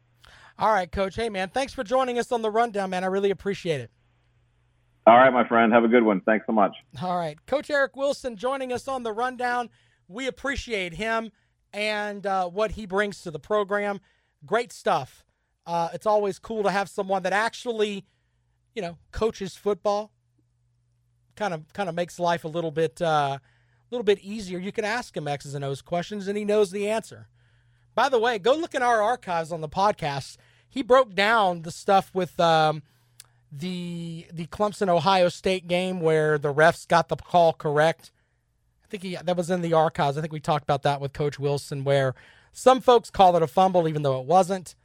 [0.59, 1.15] All right, Coach.
[1.15, 3.03] Hey, man, thanks for joining us on the rundown, man.
[3.03, 3.91] I really appreciate it.
[5.05, 5.71] All right, my friend.
[5.71, 6.21] Have a good one.
[6.21, 6.75] Thanks so much.
[7.01, 7.37] All right.
[7.45, 9.69] Coach Eric Wilson joining us on the rundown.
[10.07, 11.31] We appreciate him
[11.71, 14.01] and uh, what he brings to the program.
[14.45, 15.23] Great stuff.
[15.65, 18.05] Uh, it's always cool to have someone that actually,
[18.73, 20.11] you know, coaches football.
[21.35, 23.37] Kind of, kind of makes life a little bit, uh,
[23.95, 24.59] little bit easier.
[24.59, 27.27] You can ask him X's and O's questions, and he knows the answer.
[27.95, 30.37] By the way, go look in our archives on the podcast.
[30.69, 32.83] He broke down the stuff with um,
[33.51, 38.11] the the Clemson Ohio State game where the refs got the call correct.
[38.85, 40.17] I think he that was in the archives.
[40.17, 42.13] I think we talked about that with Coach Wilson, where
[42.51, 44.75] some folks call it a fumble even though it wasn't.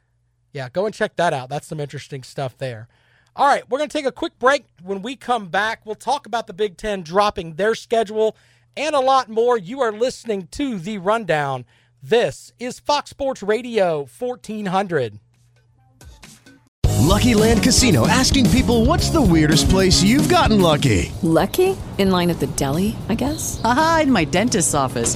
[0.51, 1.49] Yeah, go and check that out.
[1.49, 2.87] That's some interesting stuff there.
[3.35, 4.65] All right, we're going to take a quick break.
[4.83, 8.35] When we come back, we'll talk about the Big Ten dropping their schedule
[8.75, 9.57] and a lot more.
[9.57, 11.65] You are listening to The Rundown.
[12.01, 15.19] This is Fox Sports Radio 1400.
[16.99, 21.11] Lucky Land Casino asking people what's the weirdest place you've gotten lucky?
[21.21, 21.77] Lucky?
[21.97, 23.61] In line at the deli, I guess?
[23.63, 25.15] Aha, in my dentist's office.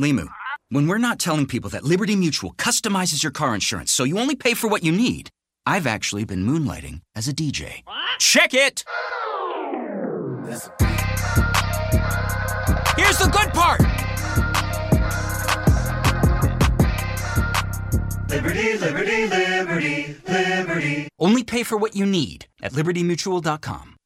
[0.00, 0.28] Limu,
[0.68, 4.36] when we're not telling people that Liberty Mutual customizes your car insurance so you only
[4.36, 5.30] pay for what you need,
[5.64, 7.82] I've actually been moonlighting as a DJ.
[8.18, 8.84] Check it!
[12.96, 13.80] Here's the good part!
[18.28, 21.08] Liberty, liberty, liberty, liberty.
[21.18, 23.95] Only pay for what you need at libertymutual.com.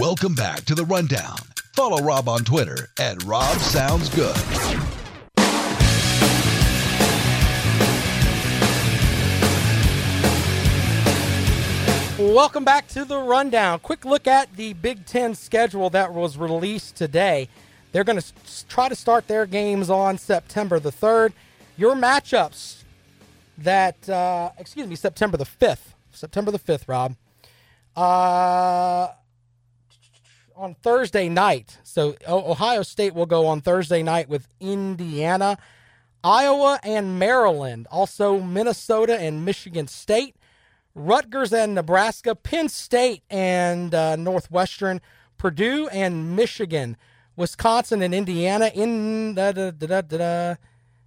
[0.00, 1.36] Welcome back to the Rundown.
[1.72, 4.34] Follow Rob on Twitter at Rob Sounds Good.
[12.18, 13.78] Welcome back to the rundown.
[13.78, 17.48] Quick look at the Big Ten schedule that was released today.
[17.92, 21.34] They're going to try to start their games on September the 3rd.
[21.76, 22.82] Your matchups
[23.58, 25.94] that, uh, excuse me, September the 5th.
[26.10, 27.14] September the 5th, Rob.
[27.94, 29.12] Uh,
[30.56, 31.78] on Thursday night.
[31.82, 35.58] So Ohio State will go on Thursday night with Indiana.
[36.22, 40.36] Iowa and Maryland, also Minnesota and Michigan State,
[40.94, 45.02] Rutgers and Nebraska, Penn State and uh, Northwestern,
[45.36, 46.96] Purdue and Michigan,
[47.36, 48.70] Wisconsin and Indiana.
[48.74, 50.54] In da, da, da, da, da.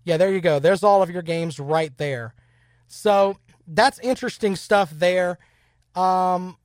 [0.04, 0.60] yeah, there you go.
[0.60, 2.36] There's all of your games right there.
[2.88, 5.40] So that's interesting stuff there.
[5.96, 6.58] Um,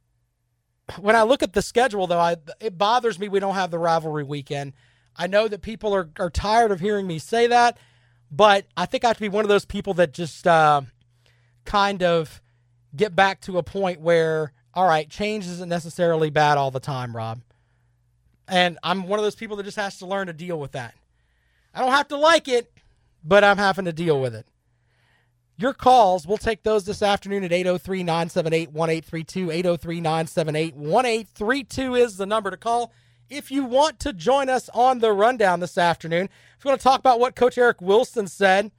[0.98, 3.78] when I look at the schedule, though, I, it bothers me we don't have the
[3.78, 4.72] rivalry weekend.
[5.16, 7.78] I know that people are, are tired of hearing me say that,
[8.30, 10.82] but I think I have to be one of those people that just uh,
[11.64, 12.40] kind of
[12.94, 17.14] get back to a point where, all right, change isn't necessarily bad all the time,
[17.14, 17.42] Rob.
[18.48, 20.94] And I'm one of those people that just has to learn to deal with that.
[21.74, 22.72] I don't have to like it,
[23.24, 24.46] but I'm having to deal with it.
[25.62, 29.52] Your calls, we'll take those this afternoon at 803 978 1832.
[29.52, 32.92] 803 978 1832 is the number to call.
[33.30, 36.24] If you want to join us on the rundown this afternoon,
[36.58, 38.72] if you want to talk about what Coach Eric Wilson said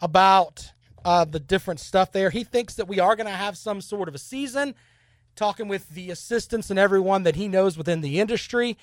[0.00, 0.72] about
[1.04, 4.08] uh, the different stuff there, he thinks that we are going to have some sort
[4.08, 4.74] of a season,
[5.36, 8.76] talking with the assistants and everyone that he knows within the industry.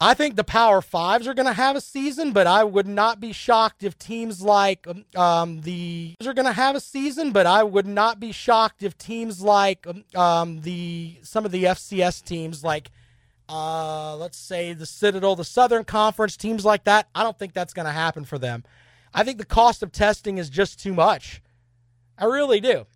[0.00, 3.18] I think the Power Fives are going to have a season, but I would not
[3.18, 7.32] be shocked if teams like um, um the are going to have a season.
[7.32, 11.64] But I would not be shocked if teams like um, um the some of the
[11.64, 12.90] FCS teams, like
[13.48, 17.08] uh, let's say the Citadel, the Southern Conference, teams like that.
[17.14, 18.64] I don't think that's going to happen for them.
[19.14, 21.40] I think the cost of testing is just too much.
[22.18, 22.86] I really do.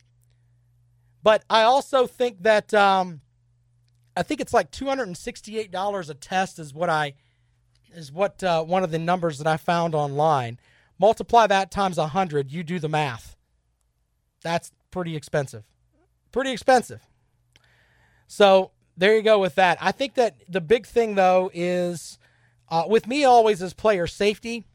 [1.22, 2.74] But I also think that.
[2.74, 3.22] Um,
[4.16, 7.14] I think it's like two hundred and sixty-eight dollars a test is what I
[7.94, 10.58] is what uh, one of the numbers that I found online.
[10.98, 13.36] Multiply that times hundred, you do the math.
[14.42, 15.64] That's pretty expensive.
[16.32, 17.00] Pretty expensive.
[18.26, 19.78] So there you go with that.
[19.80, 22.18] I think that the big thing though is
[22.68, 24.66] uh, with me always is player safety,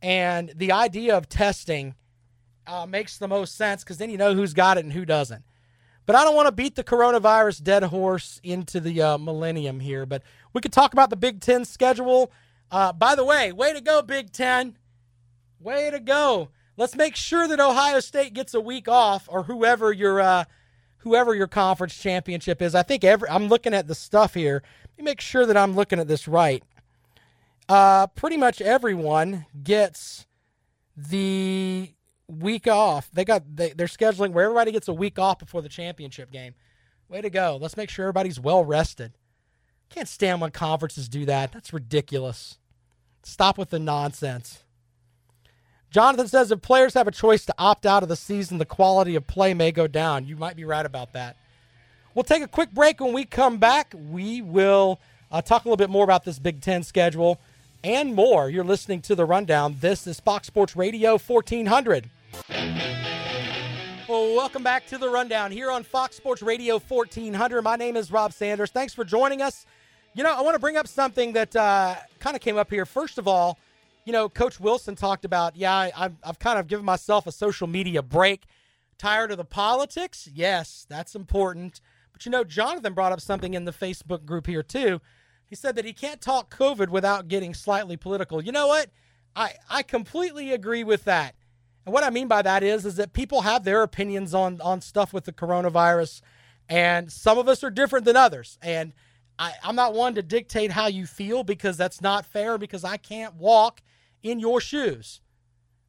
[0.00, 1.94] and the idea of testing
[2.66, 5.44] uh, makes the most sense because then you know who's got it and who doesn't.
[6.04, 10.04] But I don't want to beat the coronavirus dead horse into the uh, millennium here.
[10.04, 12.32] But we could talk about the Big Ten schedule.
[12.70, 14.76] Uh, by the way, way to go, Big Ten.
[15.60, 16.48] Way to go.
[16.76, 20.44] Let's make sure that Ohio State gets a week off, or whoever your uh,
[20.98, 22.74] whoever your conference championship is.
[22.74, 24.62] I think every I'm looking at the stuff here.
[24.90, 26.62] Let me make sure that I'm looking at this right.
[27.68, 30.26] Uh, pretty much everyone gets
[30.96, 31.92] the
[32.40, 33.10] week off.
[33.12, 36.54] They got they, they're scheduling where everybody gets a week off before the championship game.
[37.08, 37.58] Way to go.
[37.60, 39.12] Let's make sure everybody's well rested.
[39.90, 41.52] Can't stand when conferences do that.
[41.52, 42.58] That's ridiculous.
[43.22, 44.64] Stop with the nonsense.
[45.90, 49.14] Jonathan says if players have a choice to opt out of the season, the quality
[49.14, 50.26] of play may go down.
[50.26, 51.36] You might be right about that.
[52.14, 53.00] We'll take a quick break.
[53.00, 56.62] When we come back, we will uh, talk a little bit more about this Big
[56.62, 57.38] Ten schedule
[57.84, 58.48] and more.
[58.48, 59.76] You're listening to the rundown.
[59.80, 62.08] This is Fox Sports Radio 1400.
[64.08, 67.62] Well, welcome back to the rundown here on Fox Sports Radio 1400.
[67.62, 68.70] My name is Rob Sanders.
[68.70, 69.64] Thanks for joining us.
[70.14, 72.84] You know, I want to bring up something that uh, kind of came up here.
[72.84, 73.58] First of all,
[74.04, 77.66] you know, Coach Wilson talked about, yeah, I, I've kind of given myself a social
[77.66, 78.44] media break.
[78.98, 80.28] Tired of the politics?
[80.32, 81.80] Yes, that's important.
[82.12, 85.00] But you know, Jonathan brought up something in the Facebook group here too.
[85.46, 88.42] He said that he can't talk COVID without getting slightly political.
[88.42, 88.90] You know what?
[89.34, 91.34] I, I completely agree with that.
[91.84, 94.80] And what I mean by that is, is that people have their opinions on on
[94.80, 96.20] stuff with the coronavirus,
[96.68, 98.58] and some of us are different than others.
[98.62, 98.92] And
[99.38, 102.58] I, I'm not one to dictate how you feel because that's not fair.
[102.58, 103.82] Because I can't walk
[104.22, 105.20] in your shoes.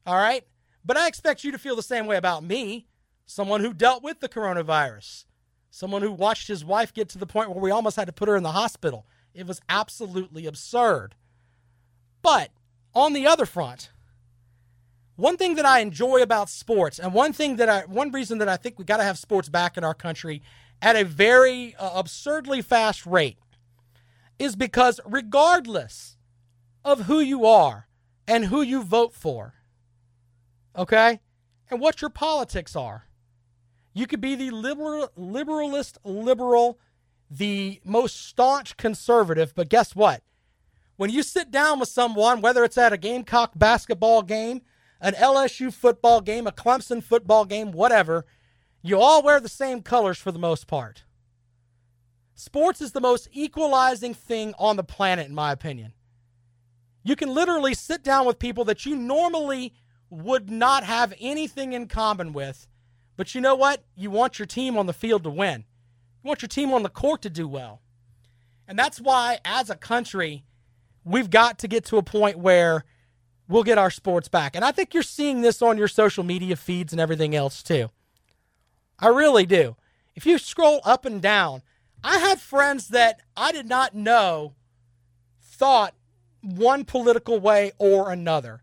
[0.06, 0.44] All right,
[0.84, 2.86] but I expect you to feel the same way about me,
[3.24, 5.24] someone who dealt with the coronavirus,
[5.70, 8.28] someone who watched his wife get to the point where we almost had to put
[8.28, 9.06] her in the hospital.
[9.32, 11.14] It was absolutely absurd.
[12.22, 12.50] But
[12.94, 13.90] on the other front,
[15.16, 18.48] one thing that I enjoy about sports, and one thing that I, one reason that
[18.48, 20.42] I think we got to have sports back in our country
[20.82, 23.38] at a very uh, absurdly fast rate,
[24.38, 26.16] is because regardless
[26.84, 27.88] of who you are
[28.26, 29.54] and who you vote for,
[30.76, 31.20] okay,
[31.70, 33.06] and what your politics are,
[33.92, 36.78] you could be the liberal, liberalist liberal,
[37.30, 40.22] the most staunch conservative, but guess what?
[40.96, 44.62] When you sit down with someone, whether it's at a Gamecock basketball game
[45.04, 48.24] an LSU football game, a Clemson football game, whatever,
[48.82, 51.04] you all wear the same colors for the most part.
[52.34, 55.92] Sports is the most equalizing thing on the planet, in my opinion.
[57.02, 59.74] You can literally sit down with people that you normally
[60.08, 62.66] would not have anything in common with,
[63.18, 63.84] but you know what?
[63.94, 65.66] You want your team on the field to win.
[66.22, 67.82] You want your team on the court to do well.
[68.66, 70.44] And that's why, as a country,
[71.04, 72.84] we've got to get to a point where
[73.48, 74.56] we'll get our sports back.
[74.56, 77.90] And I think you're seeing this on your social media feeds and everything else too.
[78.98, 79.76] I really do.
[80.14, 81.62] If you scroll up and down,
[82.02, 84.54] I had friends that I did not know
[85.42, 85.94] thought
[86.42, 88.62] one political way or another.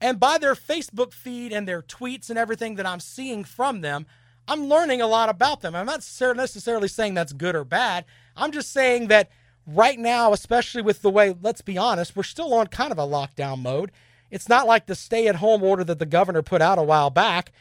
[0.00, 4.06] And by their Facebook feed and their tweets and everything that I'm seeing from them,
[4.48, 5.76] I'm learning a lot about them.
[5.76, 6.04] I'm not
[6.36, 8.04] necessarily saying that's good or bad.
[8.36, 9.30] I'm just saying that
[9.66, 13.06] right now, especially with the way, let's be honest, we're still on kind of a
[13.06, 13.92] lockdown mode.
[14.30, 17.10] It's not like the stay at home order that the governor put out a while
[17.10, 17.52] back,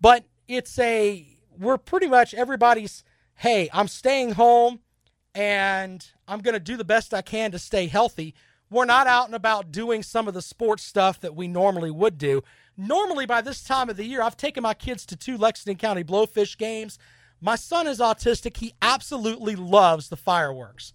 [0.00, 1.26] but it's a,
[1.58, 3.04] we're pretty much everybody's,
[3.36, 4.80] hey, I'm staying home
[5.34, 8.34] and I'm going to do the best I can to stay healthy.
[8.70, 12.18] We're not out and about doing some of the sports stuff that we normally would
[12.18, 12.42] do.
[12.76, 16.02] Normally, by this time of the year, I've taken my kids to two Lexington County
[16.02, 16.98] Blowfish games.
[17.40, 18.56] My son is autistic.
[18.56, 20.94] He absolutely loves the fireworks.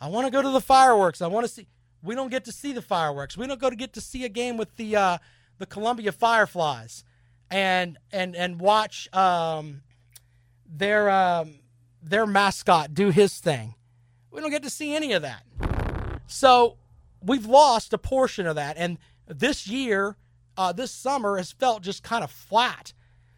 [0.00, 1.22] I want to go to the fireworks.
[1.22, 1.68] I want to see.
[2.02, 3.36] We don't get to see the fireworks.
[3.36, 5.18] We don't go to get to see a game with the uh,
[5.58, 7.04] the Columbia Fireflies,
[7.50, 9.82] and and and watch um,
[10.66, 11.60] their um,
[12.02, 13.74] their mascot do his thing.
[14.30, 15.44] We don't get to see any of that.
[16.26, 16.78] So
[17.22, 20.16] we've lost a portion of that, and this year,
[20.56, 22.92] uh, this summer has felt just kind of flat.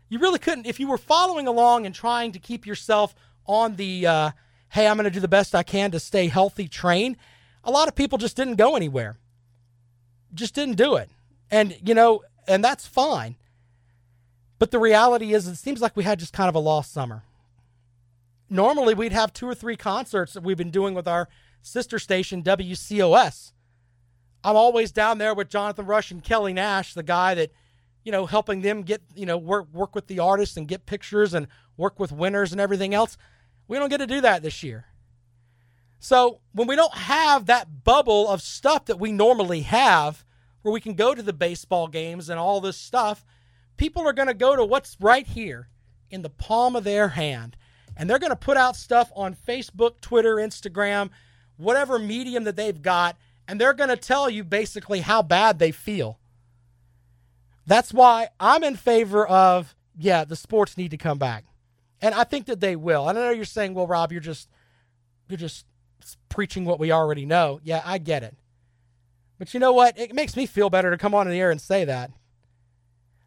[0.08, 3.14] You really couldn't if you were following along and trying to keep yourself
[3.46, 4.30] on the uh,
[4.70, 7.16] hey, I'm going to do the best I can to stay healthy train.
[7.64, 9.18] A lot of people just didn't go anywhere.
[10.32, 11.10] Just didn't do it.
[11.50, 13.36] And, you know, and that's fine.
[14.58, 17.22] But the reality is, it seems like we had just kind of a lost summer.
[18.48, 21.28] Normally, we'd have two or three concerts that we've been doing with our
[21.62, 23.52] sister station, WCOS.
[24.44, 27.50] I'm always down there with Jonathan Rush and Kelly Nash, the guy that,
[28.04, 31.32] you know, helping them get, you know, work work with the artists and get pictures
[31.32, 33.16] and work with winners and everything else.
[33.66, 34.84] We don't get to do that this year.
[36.04, 40.22] So when we don't have that bubble of stuff that we normally have,
[40.60, 43.24] where we can go to the baseball games and all this stuff,
[43.78, 45.70] people are going to go to what's right here
[46.10, 47.56] in the palm of their hand.
[47.96, 51.08] And they're going to put out stuff on Facebook, Twitter, Instagram,
[51.56, 53.16] whatever medium that they've got,
[53.48, 56.18] and they're going to tell you basically how bad they feel.
[57.66, 61.46] That's why I'm in favor of, yeah, the sports need to come back
[62.02, 63.08] and I think that they will.
[63.08, 64.50] I know you're saying, well, Rob, you're just
[65.30, 65.64] you're just
[66.28, 67.60] preaching what we already know.
[67.62, 68.36] Yeah, I get it.
[69.38, 69.98] But you know what?
[69.98, 72.10] It makes me feel better to come on the air and say that.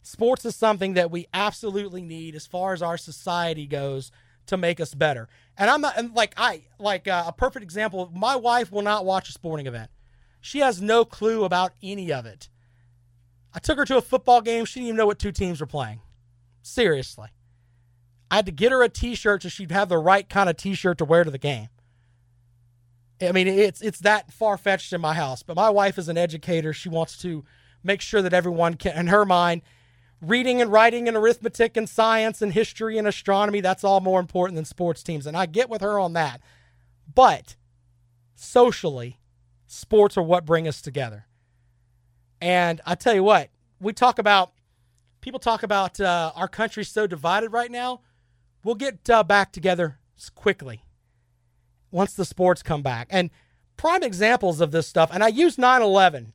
[0.01, 4.11] Sports is something that we absolutely need as far as our society goes
[4.45, 5.27] to make us better.
[5.57, 8.09] And I'm not and like I like uh, a perfect example.
[8.15, 9.91] My wife will not watch a sporting event.
[10.39, 12.49] She has no clue about any of it.
[13.53, 14.65] I took her to a football game.
[14.65, 15.99] She didn't even know what two teams were playing.
[16.61, 17.29] Seriously.
[18.29, 20.97] I had to get her a T-shirt so she'd have the right kind of T-shirt
[20.99, 21.69] to wear to the game.
[23.21, 25.43] I mean, it's it's that far fetched in my house.
[25.43, 26.73] But my wife is an educator.
[26.73, 27.43] She wants to
[27.83, 29.61] make sure that everyone can, in her mind,
[30.21, 34.55] reading and writing and arithmetic and science and history and astronomy, that's all more important
[34.55, 35.25] than sports teams.
[35.25, 36.41] And I get with her on that.
[37.13, 37.55] But
[38.35, 39.19] socially,
[39.65, 41.25] sports are what bring us together.
[42.39, 43.49] And I tell you what,
[43.79, 44.51] we talk about
[45.21, 48.01] people talk about uh, our country's so divided right now.
[48.63, 49.97] We'll get uh, back together
[50.35, 50.83] quickly
[51.91, 53.07] once the sports come back.
[53.09, 53.29] And
[53.75, 56.33] prime examples of this stuff, and I use 9 11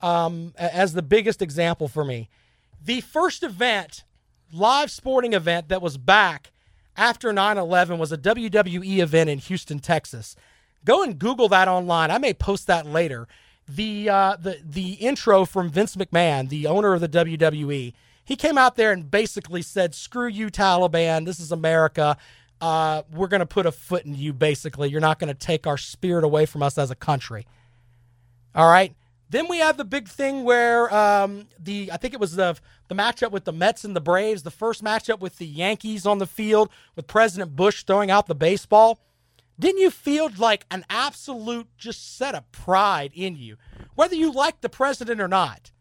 [0.00, 2.28] um, as the biggest example for me.
[2.84, 4.04] The first event,
[4.52, 6.52] live sporting event that was back
[6.96, 10.36] after 9 11 was a WWE event in Houston, Texas.
[10.84, 12.10] Go and Google that online.
[12.10, 13.28] I may post that later.
[13.68, 17.94] The, uh, the, the intro from Vince McMahon, the owner of the WWE,
[18.24, 21.26] he came out there and basically said, "Screw you, Taliban.
[21.26, 22.16] This is America.
[22.62, 24.32] Uh, we're going to put a foot in you.
[24.32, 27.46] Basically, you're not going to take our spirit away from us as a country."
[28.54, 28.94] All right.
[29.28, 32.56] Then we have the big thing where um, the I think it was the
[32.88, 36.18] the matchup with the Mets and the Braves, the first matchup with the Yankees on
[36.18, 39.00] the field with President Bush throwing out the baseball.
[39.58, 43.56] Didn't you feel like an absolute just set of pride in you,
[43.94, 45.72] whether you like the president or not?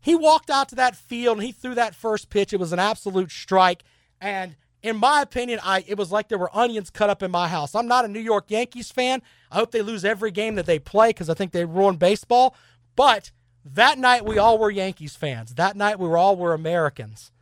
[0.00, 2.52] He walked out to that field and he threw that first pitch.
[2.52, 3.82] It was an absolute strike.
[4.20, 4.54] And
[4.84, 7.74] in my opinion, I it was like there were onions cut up in my house.
[7.74, 9.22] I'm not a New York Yankees fan.
[9.50, 12.54] I hope they lose every game that they play because I think they ruin baseball.
[12.94, 13.32] But
[13.64, 15.54] that night we all were Yankees fans.
[15.54, 17.32] That night we were all were Americans.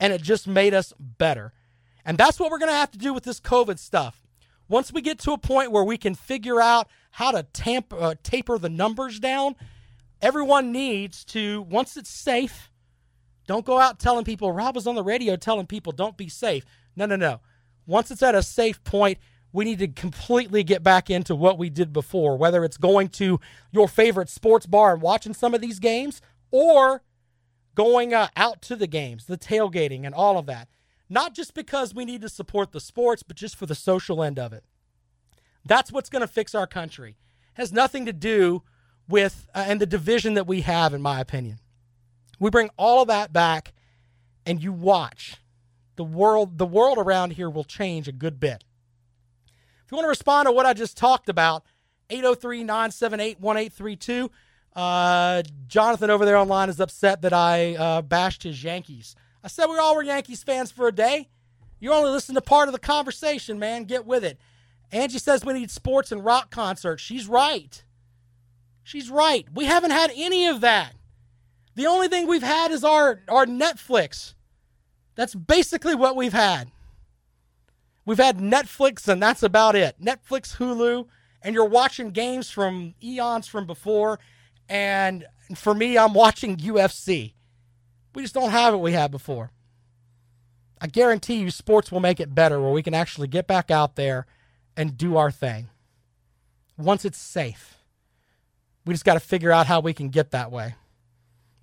[0.00, 1.52] And it just made us better.
[2.04, 4.26] And that's what we're going to have to do with this COVID stuff.
[4.68, 8.14] Once we get to a point where we can figure out how to tamp, uh,
[8.22, 9.54] taper the numbers down
[10.22, 12.70] everyone needs to, once it's safe,
[13.46, 16.64] don't go out telling people, Rob was on the radio telling people, don't be safe.
[16.96, 17.40] No, no, no.
[17.86, 19.18] Once it's at a safe point,
[19.52, 23.40] we need to completely get back into what we did before, whether it's going to
[23.72, 26.20] your favorite sports bar and watching some of these games,
[26.50, 27.02] or
[27.74, 30.68] going uh, out to the games, the tailgating, and all of that.
[31.08, 34.38] Not just because we need to support the sports, but just for the social end
[34.38, 34.64] of it.
[35.64, 37.16] That's what's going to fix our country.
[37.54, 38.62] has nothing to do
[39.08, 41.58] with uh, and the division that we have, in my opinion.
[42.38, 43.74] We bring all of that back,
[44.46, 45.39] and you watch
[46.00, 46.56] the world.
[46.56, 48.64] The world around here will change a good bit.
[49.84, 51.62] If you want to respond to what I just talked about,
[52.08, 54.30] 803 978 1832.
[54.74, 59.14] Uh, Jonathan over there online is upset that I uh, bashed his Yankees.
[59.44, 61.28] I said we all were Yankees fans for a day.
[61.80, 63.84] You only listen to part of the conversation, man.
[63.84, 64.38] Get with it.
[64.90, 67.02] Angie says we need sports and rock concerts.
[67.02, 67.84] She's right.
[68.84, 69.46] She's right.
[69.52, 70.94] We haven't had any of that.
[71.74, 74.32] The only thing we've had is our, our Netflix.
[75.14, 76.70] That's basically what we've had.
[78.06, 80.00] We've had Netflix, and that's about it.
[80.02, 81.06] Netflix, Hulu,
[81.42, 84.18] and you're watching games from eons from before.
[84.68, 87.34] And for me, I'm watching UFC.
[88.14, 89.50] We just don't have what we had before.
[90.80, 93.96] I guarantee you, sports will make it better where we can actually get back out
[93.96, 94.26] there
[94.76, 95.68] and do our thing
[96.78, 97.76] once it's safe.
[98.86, 100.74] We just got to figure out how we can get that way.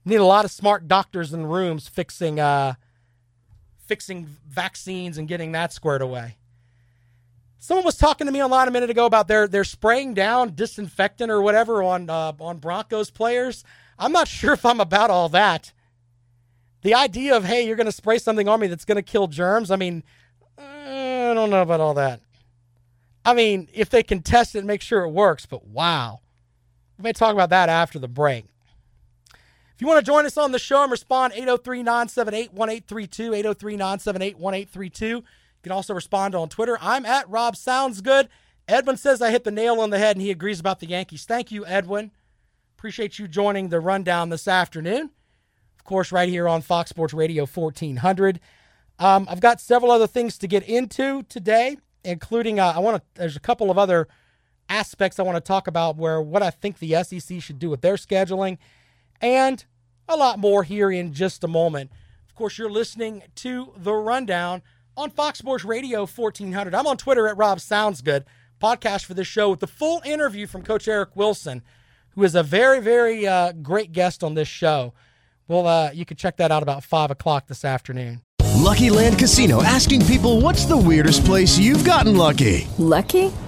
[0.05, 2.75] Need a lot of smart doctors in rooms fixing uh,
[3.87, 6.37] fixing vaccines and getting that squared away.
[7.57, 11.31] Someone was talking to me online a minute ago about their they're spraying down disinfectant
[11.31, 13.63] or whatever on uh, on Broncos players.
[13.97, 15.73] I'm not sure if I'm about all that.
[16.83, 19.27] The idea of hey, you're going to spray something on me that's going to kill
[19.27, 19.71] germs.
[19.71, 20.03] I mean,
[20.57, 22.21] I don't know about all that.
[23.25, 26.21] I mean, if they can test it and make sure it works, but wow.
[26.97, 28.45] We may talk about that after the break.
[29.77, 33.75] If you want to join us on the show and respond, 803 978 1832, 803
[33.75, 35.07] 978 1832.
[35.07, 35.23] You
[35.61, 36.79] can also respond on Twitter.
[36.81, 38.27] I'm at Rob Sounds Good.
[38.67, 41.25] Edwin says I hit the nail on the head and he agrees about the Yankees.
[41.25, 42.09] Thank you, Edwin.
[42.75, 45.11] Appreciate you joining the rundown this afternoon.
[45.77, 48.39] Of course, right here on Fox Sports Radio 1400.
[48.97, 53.19] Um, I've got several other things to get into today including uh, I want to.
[53.19, 54.07] There's a couple of other
[54.69, 57.81] aspects I want to talk about where what I think the SEC should do with
[57.81, 58.57] their scheduling,
[59.21, 59.63] and
[60.07, 61.91] a lot more here in just a moment.
[62.27, 64.61] Of course, you're listening to the rundown
[64.95, 66.73] on Fox Sports Radio 1400.
[66.73, 68.25] I'm on Twitter at Rob Sounds Good.
[68.61, 71.61] Podcast for this show with the full interview from Coach Eric Wilson,
[72.11, 74.93] who is a very, very uh, great guest on this show.
[75.47, 78.21] Well, uh, you can check that out about five o'clock this afternoon.
[78.57, 82.67] Lucky Land Casino asking people what's the weirdest place you've gotten lucky?
[82.79, 83.31] Lucky?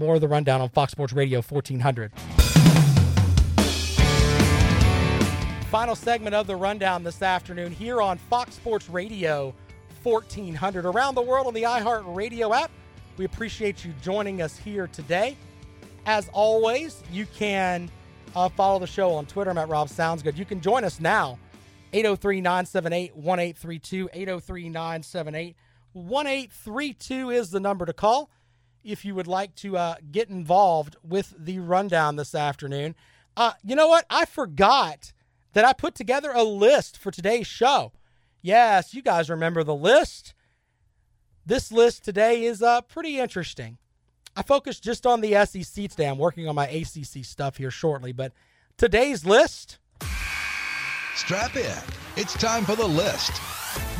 [0.00, 2.12] More of the rundown on Fox Sports Radio 1400.
[5.70, 9.52] Final segment of the rundown this afternoon here on Fox Sports Radio
[10.04, 10.86] 1400.
[10.86, 12.70] Around the world on the iHeart Radio app.
[13.16, 15.36] We appreciate you joining us here today.
[16.06, 17.90] As always, you can
[18.36, 19.50] uh, follow the show on Twitter.
[19.50, 20.38] I'm at Rob Sounds Good.
[20.38, 21.40] You can join us now,
[21.92, 24.10] 803 978 1832.
[24.12, 25.56] 803 978
[25.92, 28.30] 1832 is the number to call
[28.88, 32.94] if you would like to uh, get involved with the rundown this afternoon.
[33.36, 34.06] Uh, you know what?
[34.08, 35.12] I forgot
[35.52, 37.92] that I put together a list for today's show.
[38.40, 40.34] Yes, you guys remember the list.
[41.44, 43.78] This list today is uh, pretty interesting.
[44.36, 46.06] I focused just on the SEC today.
[46.06, 48.32] I'm working on my ACC stuff here shortly, but
[48.76, 49.78] today's list.
[51.14, 51.76] Strap in.
[52.16, 53.32] It's time for the list.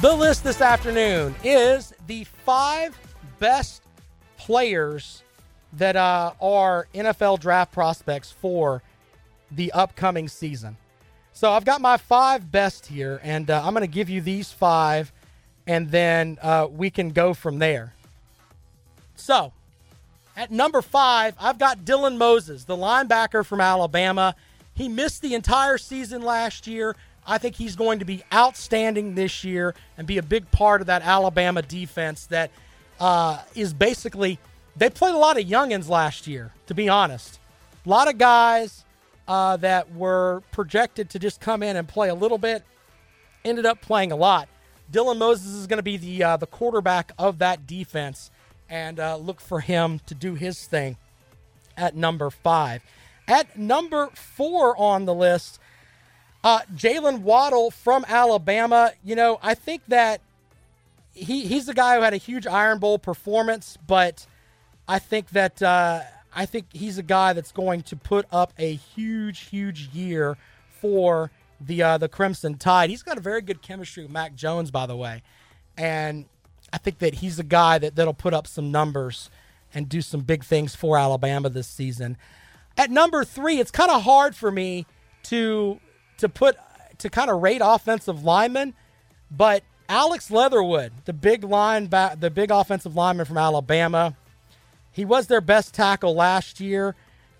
[0.00, 2.96] The list this afternoon is the five
[3.40, 3.82] best
[4.38, 5.22] players
[5.74, 8.82] that uh, are NFL draft prospects for
[9.50, 10.78] the upcoming season.
[11.34, 14.50] So I've got my five best here, and uh, I'm going to give you these
[14.50, 15.12] five,
[15.66, 17.92] and then uh, we can go from there.
[19.14, 19.52] So
[20.36, 24.34] at number five, I've got Dylan Moses, the linebacker from Alabama.
[24.74, 26.96] He missed the entire season last year.
[27.26, 30.86] I think he's going to be outstanding this year and be a big part of
[30.86, 32.50] that Alabama defense that
[33.00, 34.38] uh, is basically,
[34.76, 37.38] they played a lot of youngins last year, to be honest.
[37.84, 38.84] A lot of guys
[39.26, 42.64] uh, that were projected to just come in and play a little bit
[43.44, 44.48] ended up playing a lot.
[44.92, 48.30] Dylan Moses is going to be the uh, the quarterback of that defense,
[48.68, 50.96] and uh, look for him to do his thing
[51.76, 52.82] at number five.
[53.26, 55.60] At number four on the list,
[56.42, 58.92] Uh, Jaylen Waddle from Alabama.
[59.04, 60.20] You know, I think that
[61.18, 64.26] he he's the guy who had a huge Iron Bowl performance, but
[64.86, 66.02] I think that uh,
[66.34, 70.36] I think he's a guy that's going to put up a huge, huge year
[70.80, 72.90] for the uh, the Crimson Tide.
[72.90, 75.22] He's got a very good chemistry with Mac Jones, by the way,
[75.76, 76.26] and
[76.72, 79.30] I think that he's a guy that that'll put up some numbers
[79.74, 82.16] and do some big things for Alabama this season.
[82.76, 84.86] At number three, it's kind of hard for me
[85.24, 85.80] to
[86.18, 86.56] to put
[86.98, 88.74] to kind of rate offensive linemen,
[89.30, 94.14] but Alex Leatherwood, the big line back, the big offensive lineman from Alabama,
[94.92, 96.94] he was their best tackle last year.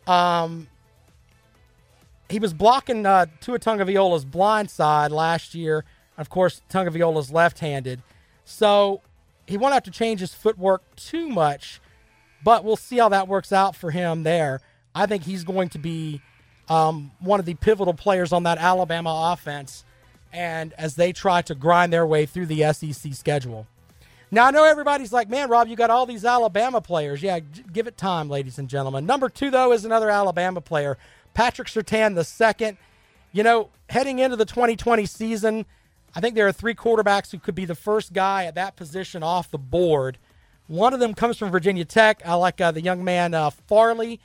[0.06, 0.68] Um,
[2.30, 5.84] he was blocking uh, Tua Tagovailoa's blind side last year.
[6.16, 8.02] Of course, Tagovailoa's left-handed,
[8.44, 9.02] so
[9.46, 11.80] he won't have to change his footwork too much.
[12.42, 14.60] But we'll see how that works out for him there.
[14.94, 16.20] I think he's going to be
[16.68, 19.84] um, one of the pivotal players on that Alabama offense,
[20.32, 23.66] and as they try to grind their way through the SEC schedule.
[24.30, 27.86] Now I know everybody's like, "Man, Rob, you got all these Alabama players." Yeah, give
[27.86, 29.06] it time, ladies and gentlemen.
[29.06, 30.98] Number two, though, is another Alabama player,
[31.34, 32.76] Patrick Surtain the second.
[33.32, 35.66] You know, heading into the 2020 season,
[36.14, 39.22] I think there are three quarterbacks who could be the first guy at that position
[39.22, 40.18] off the board.
[40.66, 42.22] One of them comes from Virginia Tech.
[42.24, 44.20] I like uh, the young man uh, Farley.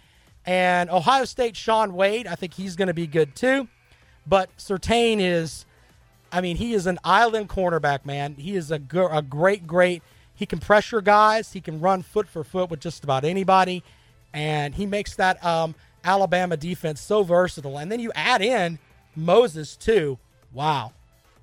[0.46, 3.70] And Ohio State, Shaun Wade, I think he's going to be good too.
[4.28, 5.66] But Surtain is,
[6.34, 8.36] I mean, he is an island cornerback, man.
[8.36, 8.82] He is a,
[9.12, 10.02] a great, great,
[10.34, 11.54] he can pressure guys.
[11.54, 13.84] He can run foot for foot with just about anybody.
[14.34, 17.78] And he makes that um, Alabama defense so versatile.
[17.78, 18.80] And then you add in
[19.16, 20.18] Moses, too.
[20.52, 20.94] Wow.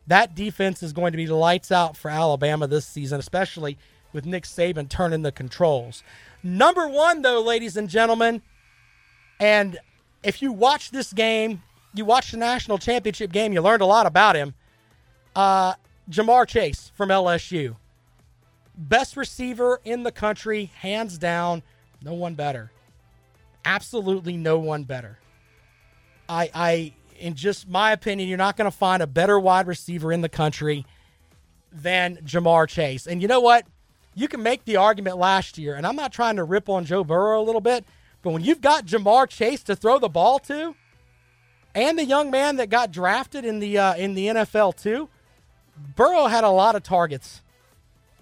[0.09, 3.79] That defense is going to be lights out for Alabama this season, especially
[4.13, 6.03] with Nick Saban turning the controls.
[6.43, 8.43] Number one, though, ladies and gentlemen,
[9.39, 9.79] and
[10.25, 11.63] if you watch this game,
[11.95, 14.55] you watch the national championship game, you learned a lot about him.
[15.35, 15.75] Uh,
[16.11, 17.77] Ja'Marr Chase from LSU.
[18.77, 21.63] Best receiver in the country, hands down.
[22.03, 22.73] No one better.
[23.65, 25.19] Absolutely no one better.
[26.29, 30.13] I, I, in just my opinion, you're not going to find a better wide receiver
[30.13, 30.87] in the country
[31.73, 33.07] than Ja'Marr Chase.
[33.07, 33.67] And you know what?
[34.15, 37.05] You can make the argument last year, and I'm not trying to rip on Joe
[37.05, 37.85] Burrow a little bit,
[38.23, 40.75] but when you've got Ja'Marr Chase to throw the ball to,
[41.75, 45.09] and the young man that got drafted in the uh, in the NFL too,
[45.97, 47.43] Burrow had a lot of targets.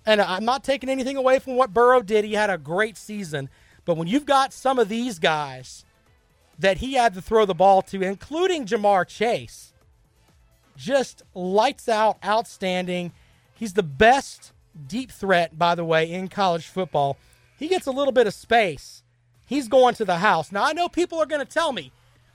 [0.06, 2.24] And I'm not taking anything away from what Burrow did.
[2.24, 3.50] He had a great season.
[3.84, 5.84] But when you've got some of these guys
[6.58, 9.72] that he had to throw the ball to, including Ja'Marr Chase,
[10.76, 13.12] just lights out, outstanding.
[13.54, 14.52] He's the best
[14.86, 17.18] deep threat, by the way, in college football.
[17.58, 19.02] He gets a little bit of space
[19.48, 20.52] he's going to the house.
[20.52, 21.90] Now I know people are going to tell me,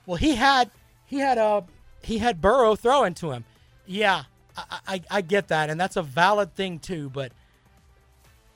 [0.05, 0.69] well, he had
[1.05, 1.63] he had a
[2.01, 3.45] he had Burrow throwing to him.
[3.86, 4.24] Yeah,
[4.56, 7.10] I, I, get that, and that's a valid thing too.
[7.10, 7.32] But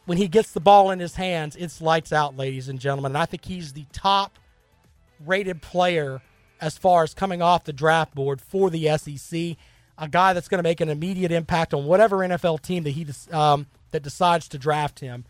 [0.05, 3.11] when he gets the ball in his hands, it's lights out, ladies and gentlemen.
[3.11, 4.37] And I think he's the top
[5.25, 6.21] rated player
[6.61, 9.57] as far as coming off the draft board for the SEC.
[9.97, 13.07] A guy that's going to make an immediate impact on whatever NFL team that he
[13.31, 15.25] um, that decides to draft him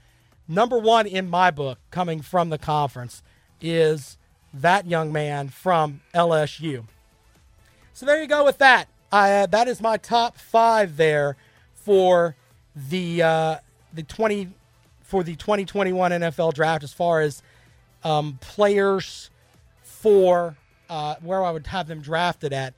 [0.47, 3.21] number one in my book coming from the conference
[3.61, 4.17] is
[4.53, 6.85] that young man from LSU.
[7.93, 8.87] So there you go with that.
[9.11, 11.37] Uh, that is my top five there
[11.73, 12.35] for
[12.75, 13.55] the uh,
[13.93, 14.49] the twenty
[15.07, 17.41] for the 2021 NFL draft as far as
[18.03, 19.29] um, players
[19.81, 20.57] for
[20.89, 22.73] uh, where I would have them drafted at.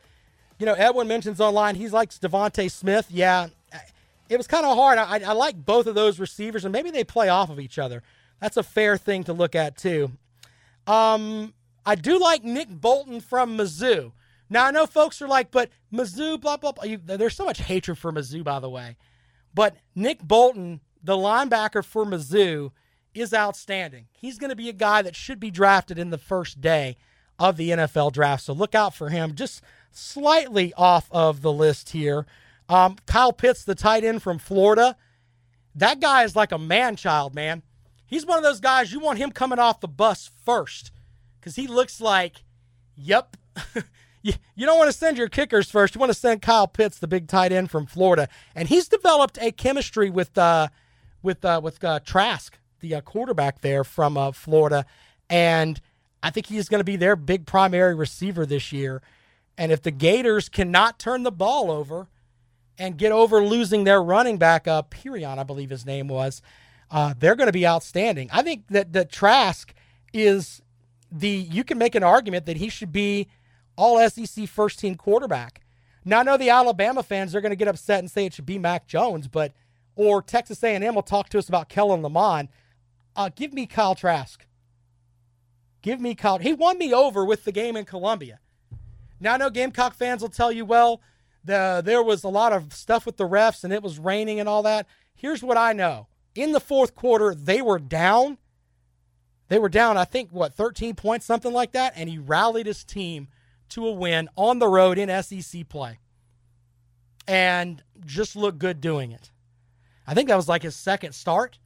[0.59, 3.07] You know, Edwin mentions online he likes DeVonta Smith.
[3.09, 3.47] Yeah,
[4.29, 4.99] it was kind of hard.
[4.99, 8.03] I, I like both of those receivers, and maybe they play off of each other.
[8.39, 10.11] That's a fair thing to look at too.
[10.85, 11.53] Um,
[11.85, 14.11] I do like Nick Bolton from Mizzou.
[14.49, 16.85] Now I know folks are like, but Mizzou, blah blah blah.
[17.05, 18.97] There's so much hatred for Mizzou, by the way.
[19.53, 22.71] But Nick Bolton, the linebacker for Mizzou,
[23.13, 24.07] is outstanding.
[24.11, 26.97] He's going to be a guy that should be drafted in the first day
[27.37, 28.43] of the NFL draft.
[28.43, 29.35] So look out for him.
[29.35, 32.25] Just slightly off of the list here.
[32.67, 34.95] Um, Kyle Pitts, the tight end from Florida,
[35.73, 37.63] that guy is like a man child, man.
[38.05, 40.91] He's one of those guys you want him coming off the bus first
[41.39, 42.43] because he looks like,
[42.95, 43.37] yep.
[44.21, 45.95] you, you don't want to send your kickers first.
[45.95, 49.37] You want to send Kyle Pitts, the big tight end from Florida, and he's developed
[49.41, 50.67] a chemistry with uh,
[51.21, 54.85] with uh, with uh, Trask, the uh, quarterback there from uh, Florida,
[55.29, 55.79] and
[56.21, 59.01] I think he's going to be their big primary receiver this year.
[59.57, 62.07] And if the Gators cannot turn the ball over,
[62.79, 66.41] and get over losing their running back, uh, Perine, I believe his name was,
[66.89, 68.29] uh, they're going to be outstanding.
[68.31, 69.73] I think that the Trask
[70.13, 70.61] is
[71.11, 73.27] the, you can make an argument that he should be
[73.79, 75.61] all SEC first team quarterback.
[76.03, 78.45] Now I know the Alabama fans are going to get upset and say it should
[78.45, 79.53] be Mac Jones, but
[79.95, 82.49] or Texas A&M will talk to us about Kellen Lamond.
[83.15, 84.45] Uh, give me Kyle Trask.
[85.81, 86.37] Give me Kyle.
[86.37, 88.39] He won me over with the game in Columbia.
[89.19, 91.01] Now I know Gamecock fans will tell you, well,
[91.43, 94.49] the there was a lot of stuff with the refs and it was raining and
[94.49, 94.87] all that.
[95.15, 96.07] Here's what I know.
[96.35, 98.37] In the fourth quarter, they were down.
[99.47, 102.83] They were down, I think, what, 13 points, something like that, and he rallied his
[102.83, 103.29] team
[103.69, 105.99] to a win on the road in SEC play.
[107.27, 109.31] And just looked good doing it.
[110.07, 111.59] I think that was like his second start.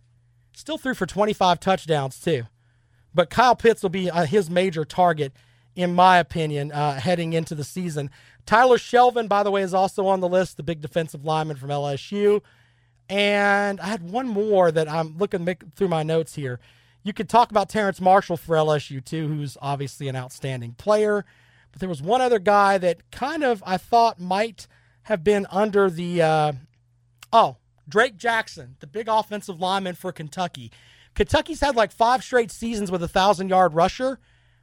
[0.56, 2.43] Still threw for 25 touchdowns, too.
[3.14, 5.34] But Kyle Pitts will be uh, his major target,
[5.76, 8.10] in my opinion, uh, heading into the season.
[8.45, 11.70] Tyler Shelvin, by the way, is also on the list, the big defensive lineman from
[11.70, 12.41] LSU.
[13.10, 15.45] And I had one more that I'm looking
[15.76, 16.60] through my notes here.
[17.04, 21.26] You could talk about Terrace Marshall for LSU, too, who's obviously an outstanding player.
[21.74, 24.67] But there was one other guy that kind of I thought might
[25.03, 26.21] have been under the.
[26.21, 26.53] Uh,
[27.34, 27.57] oh,
[27.89, 30.71] Drake Jackson, the big offensive lineman for Kentucky.
[31.15, 34.19] Kentucky's had like five straight seasons with a thousand yard rusher.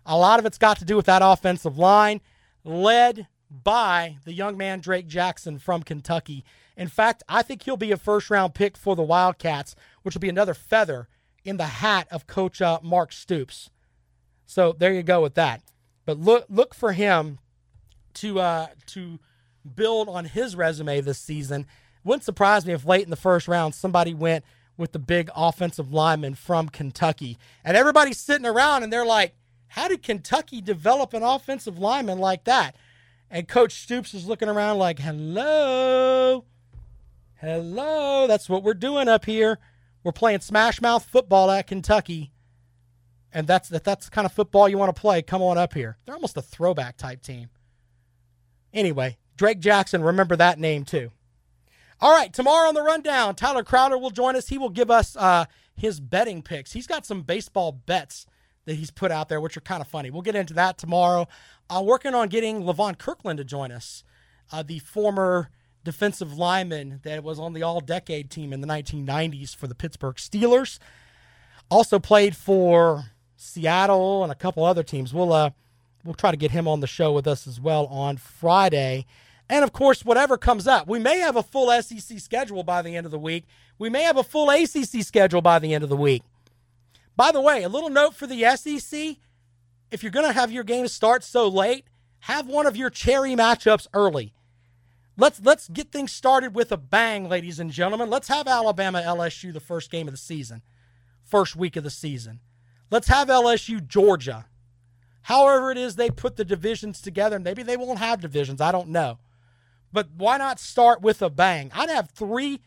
[0.07, 2.21] A lot of it's got to do with that offensive line,
[2.65, 6.45] led by the young man Drake Jackson from Kentucky.
[6.77, 10.21] In fact, I think he'll be a first round pick for the Wildcats, which will
[10.21, 11.09] be another feather
[11.45, 13.71] in the hat of Coach uh, Mark Stoops.
[14.47, 15.63] So there you go with that.
[16.11, 17.39] But look look for him
[18.15, 19.21] to uh, to
[19.77, 21.67] build on his resume this season.
[22.03, 24.45] Wouldn't surprise me if late in the first round somebody went
[24.77, 27.39] with the big offensive lineman from Kentucky.
[27.65, 29.35] And everybody's sitting around and they're like,
[29.69, 32.75] how did Kentucky develop an offensive lineman like that?
[33.31, 36.45] And Coach Stoops is looking around like, hello,
[37.41, 39.61] hello, that's what we're doing up here.
[40.03, 42.33] We're playing smash mouth football at Kentucky.
[43.33, 45.23] And that's that that's the kind of football you want to play.
[45.23, 45.99] Come on up here.
[46.05, 47.49] They're almost a throwback type team.
[48.73, 51.11] Anyway, Drake Jackson, remember that name too.
[52.01, 54.49] All right, tomorrow on the rundown, Tyler Crowder will join us.
[54.49, 55.45] He will give us uh,
[55.77, 56.73] his betting picks.
[56.73, 58.27] He's got some baseball bets
[58.65, 60.11] that he's put out there, which are kind of funny.
[60.11, 61.29] We'll get into that tomorrow.
[61.69, 64.03] Uh, working on getting Levon Kirkland to join us,
[64.51, 65.51] uh, the former
[65.85, 70.17] defensive lineman that was on the All Decade team in the 1990s for the Pittsburgh
[70.17, 70.79] Steelers.
[71.71, 73.05] Also played for
[73.41, 75.15] Seattle and a couple other teams.
[75.15, 75.51] We'll uh,
[76.05, 79.07] we'll try to get him on the show with us as well on Friday.
[79.49, 82.95] And of course, whatever comes up, we may have a full SEC schedule by the
[82.97, 83.47] end of the week.
[83.79, 86.23] We may have a full ACC schedule by the end of the week.
[87.17, 89.17] By the way, a little note for the SEC
[89.91, 91.85] if you're going to have your games start so late,
[92.21, 94.33] have one of your cherry matchups early.
[95.17, 98.09] Let's let's get things started with a bang, ladies and gentlemen.
[98.09, 100.63] Let's have Alabama LSU the first game of the season,
[101.25, 102.41] first week of the season.
[102.91, 104.47] Let's have LSU Georgia.
[105.23, 108.89] However it is they put the divisions together, maybe they won't have divisions, I don't
[108.89, 109.19] know.
[109.93, 111.71] But why not start with a bang?
[111.75, 112.61] I'd have three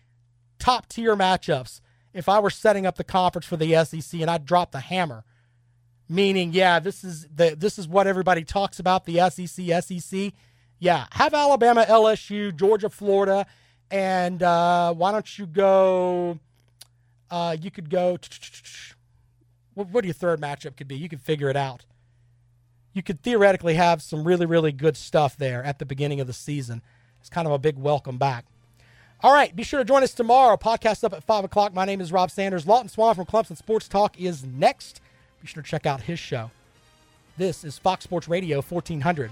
[0.60, 1.82] top tier matchups
[2.14, 5.24] if I were setting up the conference for the SEC and I'd drop the hammer.
[6.10, 10.34] Meaning, yeah, this is the this is what everybody talks about, the SEC, SEC.
[10.80, 13.46] Yeah, have Alabama, LSU, Georgia, Florida,
[13.90, 16.40] and uh, why don't you go?
[17.32, 18.18] Uh, you could go.
[19.76, 20.96] What your third matchup could be?
[20.96, 21.86] You could figure it out.
[22.94, 26.34] You could theoretically have some really, really good stuff there at the beginning of the
[26.34, 26.82] season.
[27.20, 28.46] It's kind of a big welcome back.
[29.22, 30.58] All right, be sure to join us tomorrow.
[30.58, 31.74] Podcast up at 5 o'clock.
[31.74, 32.68] My name is Rob Sanders.
[32.68, 35.02] Lawton Swan from Clemson Sports Talk is next.
[35.42, 36.52] Be sure to check out his show.
[37.38, 39.32] This is Fox Sports Radio 1400.